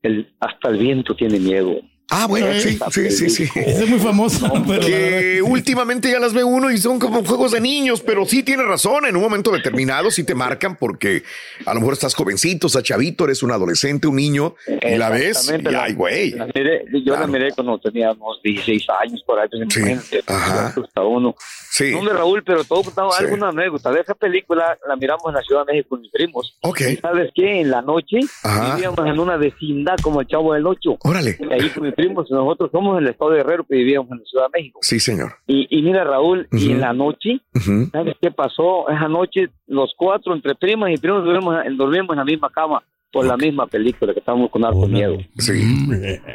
El, 0.02 0.32
hasta 0.39 0.70
el 0.70 0.78
viento 0.78 1.13
tiene 1.13 1.38
miedo. 1.39 1.82
Ah, 2.10 2.26
bueno, 2.26 2.48
sí, 2.60 2.80
sí, 2.91 3.12
sí, 3.12 3.30
sí. 3.30 3.43
Esa 3.54 3.84
es 3.84 3.89
muy 3.89 4.00
famosa, 4.00 4.50
pero 4.65 4.80
Que 4.80 5.41
últimamente 5.41 6.10
ya 6.10 6.20
las 6.20 6.34
ve 6.34 6.41
uno 6.41 6.72
y 6.72 6.78
son 6.78 7.00
como 7.00 7.24
juegos 7.26 7.52
de 7.52 7.60
niños, 7.60 8.00
pero 8.02 8.26
sí 8.26 8.43
tiene 8.43 8.63
razón, 8.63 9.06
en 9.06 9.17
un 9.17 9.22
momento 9.22 9.52
determinado 9.52 10.10
sí 10.10 10.24
te 10.24 10.34
marcan 10.34 10.78
porque 10.78 11.24
a 11.65 11.74
lo 11.74 11.82
mejor 11.82 11.93
estás 11.96 12.15
jovencito, 12.15 12.67
estás 12.67 12.84
chavito, 12.84 13.26
eres 13.26 13.43
un 13.43 13.52
adolescente, 13.52 14.08
un 14.08 14.15
niño, 14.15 14.56
y 14.67 14.96
la 14.96 15.10
ves 15.10 15.52
y 15.58 15.62
la- 15.62 15.84
ay, 15.84 15.93
güey. 15.96 16.32
yo 16.32 16.43
Claro. 17.13 17.22
la 17.22 17.28
miré 17.28 17.52
cuando 17.52 17.78
tenía 17.80 18.13
unos 18.13 18.41
16 18.41 18.86
años, 19.02 19.22
por 19.26 19.39
ahí, 19.39 19.50
pues 19.50 19.74
Sí, 19.74 20.22
ajá. 20.28 20.67
asusta 20.67 21.04
uno. 21.04 21.36
Sí, 21.70 21.91
No, 21.91 22.00
hombre, 22.00 22.13
Raúl, 22.13 22.41
pero 22.43 22.63
todo 22.63 22.84
contaba 22.84 23.12
Sí. 23.17 23.26
alguna 23.26 23.50
anécdota. 23.50 23.91
De 23.91 24.00
esa 24.00 24.15
película 24.15 24.78
la 24.88 24.96
miramos 24.96 25.24
en 25.28 25.34
la 25.36 25.41
Ciudad 25.41 25.65
de 25.65 25.74
México 25.74 25.89
con 25.89 26.02
mis 26.02 26.12
primos. 26.12 26.58
ok, 26.62 26.82
¿Y 26.93 26.96
¿Sabes 26.96 27.30
qué? 27.36 27.60
En 27.62 27.70
la 27.70 27.82
noche 27.82 28.20
Ajá. 28.43 28.76
vivíamos 28.76 29.06
en 29.06 29.20
una 29.20 29.36
vecindad 29.36 29.96
como 30.02 30.22
el 30.22 30.28
Chavo 30.28 30.54
del 30.54 30.65
Ocho. 30.65 30.98
órale. 31.04 31.38
Ahí 31.52 31.70
con 31.72 31.86
primos, 31.98 32.32
nosotros 32.32 32.70
somos 32.72 32.98
en 32.98 33.04
el 33.06 33.10
estado 33.12 33.32
de 33.32 33.38
Guerrero, 33.44 33.66
que 33.66 33.76
vivíamos 33.76 34.10
en 34.12 34.20
la 34.20 34.24
Ciudad 34.26 34.46
de 34.46 34.60
México. 34.60 34.80
Sí, 34.82 35.00
señor. 35.02 35.34
Y, 35.48 35.68
y 35.70 35.82
mira, 35.82 36.04
Raúl, 36.06 36.48
y 36.54 36.72
en 36.72 36.80
la 36.80 36.94
noche. 36.94 37.42
¿sabes 37.92 38.16
qué 38.22 38.32
pasó? 38.32 38.88
Esa 38.90 39.10
noche, 39.10 39.50
los 39.66 39.94
cuatro, 39.98 40.34
entre 40.34 40.56
primas 40.56 40.92
y 40.92 40.98
primos, 40.98 41.26
dormimos, 41.26 41.56
dormimos 41.76 42.12
en 42.12 42.18
la 42.18 42.24
misma 42.26 42.50
cama 42.50 42.82
por 43.12 43.26
la 43.26 43.36
misma 43.38 43.66
película 43.68 44.14
que 44.14 44.20
estábamos 44.20 44.52
con 44.52 44.64
harto 44.64 44.86
miedo. 44.88 45.18
Sí, 45.38 45.54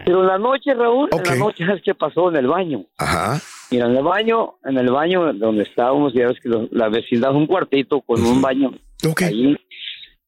Pero 0.04 0.20
en 0.22 0.26
la 0.26 0.38
noche, 0.38 0.74
Raúl, 0.74 1.08
en 1.12 1.24
la 1.24 1.36
noche, 1.36 1.64
¿sabes 1.64 1.82
qué 1.84 1.94
pasó 1.94 2.28
en 2.30 2.36
el 2.36 2.46
baño? 2.48 2.84
ajá, 2.98 3.40
Mira, 3.70 3.86
en 3.86 3.96
el 3.96 4.02
baño, 4.02 4.54
en 4.64 4.76
el 4.78 4.90
baño 4.90 5.32
donde 5.32 5.62
estábamos, 5.62 6.12
ya 6.12 6.26
ves 6.26 6.38
que 6.40 6.48
lo- 6.48 6.68
la 6.72 6.88
vecindad 6.90 7.30
es 7.30 7.36
un 7.36 7.46
cuartito 7.46 8.00
con 8.02 8.20
un 8.22 8.42
baño 8.42 8.72
ok, 9.08 9.22
allí, 9.22 9.56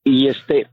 y 0.04 0.28
este, 0.28 0.66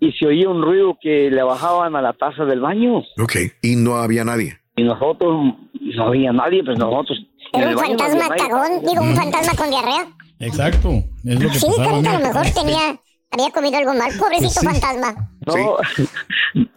y 0.00 0.12
se 0.12 0.26
oía 0.26 0.48
un 0.48 0.62
ruido 0.62 0.96
que 1.00 1.30
le 1.30 1.42
bajaban 1.42 1.96
a 1.96 2.02
la 2.02 2.12
taza 2.12 2.44
del 2.44 2.60
baño, 2.60 2.98
ok. 3.18 3.36
Y 3.62 3.76
no 3.76 3.96
había 3.96 4.24
nadie. 4.24 4.58
y 4.76 4.84
nosotros, 4.84 5.54
no 5.96 6.04
había 6.04 6.32
nadie, 6.32 6.62
pues 6.64 6.78
nosotros... 6.78 7.18
en 7.52 7.60
Era 7.62 7.70
el 7.70 7.76
un 7.76 7.82
fantasma 7.82 8.28
cagón, 8.36 8.70
digo, 8.86 9.02
un 9.02 9.16
fantasma 9.16 9.52
con 9.56 9.70
diarrea. 9.70 10.06
Exacto. 10.40 10.90
Es 11.24 11.42
lo 11.42 11.50
que 11.50 11.58
Sí, 11.58 11.66
pasaba, 11.66 11.84
carita, 11.90 12.10
a 12.10 12.20
lo 12.20 12.26
mejor 12.28 12.46
tenía, 12.54 13.00
había 13.32 13.50
comido 13.52 13.76
algo 13.78 13.94
mal. 13.94 14.12
Pobrecito 14.18 14.60
Sí. 14.60 14.66
fantasma. 14.66 15.30
No, 15.46 15.76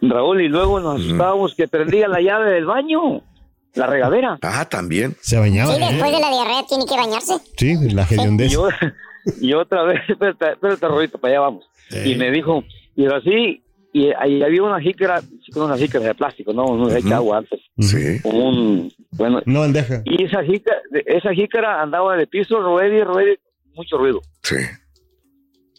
Raúl, 0.02 0.42
y 0.42 0.48
luego 0.48 0.80
nos 0.80 1.00
asustábamos 1.00 1.54
que 1.54 1.68
prendía 1.68 2.08
la 2.08 2.20
llave 2.20 2.50
del 2.52 2.66
baño, 2.66 3.22
la 3.74 3.86
regadera. 3.86 4.38
Ah, 4.42 4.68
también. 4.68 5.16
Se 5.20 5.38
bañaba. 5.38 5.72
Sí, 5.74 5.80
después 5.80 6.10
de 6.12 6.20
la 6.20 6.28
diarrea 6.30 6.62
tiene 6.68 6.84
que 6.86 6.96
bañarse. 6.96 7.34
Sí, 7.56 7.74
la 7.94 8.02
Y, 8.10 8.14
hediondez. 8.14 8.50
yo- 8.52 8.68
y 9.40 9.52
otra 9.54 9.84
vez, 9.84 10.00
espérate, 10.08 10.52
espérate, 10.52 10.88
Rorrito, 10.88 11.18
para 11.18 11.34
allá 11.34 11.40
vamos. 11.42 11.64
Y 12.04 12.14
me 12.16 12.30
dijo, 12.32 12.64
y 12.96 13.04
era 13.04 13.16
así, 13.18 13.62
y 13.92 14.10
ahí 14.18 14.42
había 14.42 14.62
una 14.62 14.80
jícara, 14.80 15.20
una 15.56 15.76
jícara 15.76 16.06
de 16.06 16.14
plástico, 16.14 16.52
¿no? 16.52 16.76
No 16.76 16.90
hecha 16.94 17.16
agua 17.16 17.38
antes. 17.38 17.60
Sí. 17.78 18.20
Con 18.22 18.36
un, 18.36 18.92
bueno, 19.12 19.42
No 19.44 19.60
bandeja. 19.60 20.02
y 20.04 20.24
esa 20.24 20.42
jícara, 20.42 20.80
esa 21.06 21.32
jícara 21.34 21.82
andaba 21.82 22.16
de 22.16 22.26
piso, 22.26 22.60
roer 22.60 22.92
y 22.92 23.02
roer, 23.04 23.40
mucho 23.74 23.98
ruido. 23.98 24.20
Sí. 24.42 24.56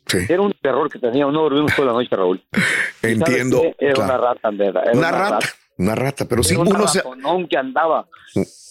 Sí. 0.06 0.18
Era 0.30 0.42
un 0.42 0.54
terror 0.62 0.92
que 0.92 1.00
teníamos, 1.00 1.34
no 1.34 1.42
dormimos 1.44 1.74
toda 1.76 1.88
la 1.88 1.94
noche, 1.94 2.16
Raúl. 2.16 2.44
¿Y 2.52 2.58
sabes 2.58 3.20
Entiendo. 3.20 3.62
Era 3.80 3.94
claro. 3.94 4.04
una 4.14 4.18
rata, 4.18 4.50
en 4.50 4.58
verdad. 4.58 4.84
Era 4.86 4.98
Una 4.98 5.12
rata. 5.12 5.48
Una 5.76 5.96
rata, 5.96 6.26
pero 6.28 6.44
sí, 6.44 6.56
un 6.56 6.68
uno 6.68 6.88
se, 6.88 7.02
que 7.50 7.58
andaba. 7.58 8.08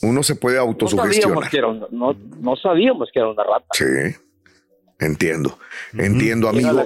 uno 0.03 0.23
se 0.23 0.37
puede 0.37 0.57
No 0.59 0.63
sabíamos 0.63 0.75
autosugestionar. 0.75 1.51
que 1.51 1.59
era 1.59 1.67
una, 1.67 1.87
no, 1.91 2.15
no 2.39 2.55
sabíamos 2.57 3.09
que 3.13 3.19
era 3.19 3.29
una 3.31 3.43
rata. 3.43 3.67
Sí. 3.73 3.85
Entiendo, 5.01 5.59
entiendo, 5.99 6.49
amigo. 6.49 6.81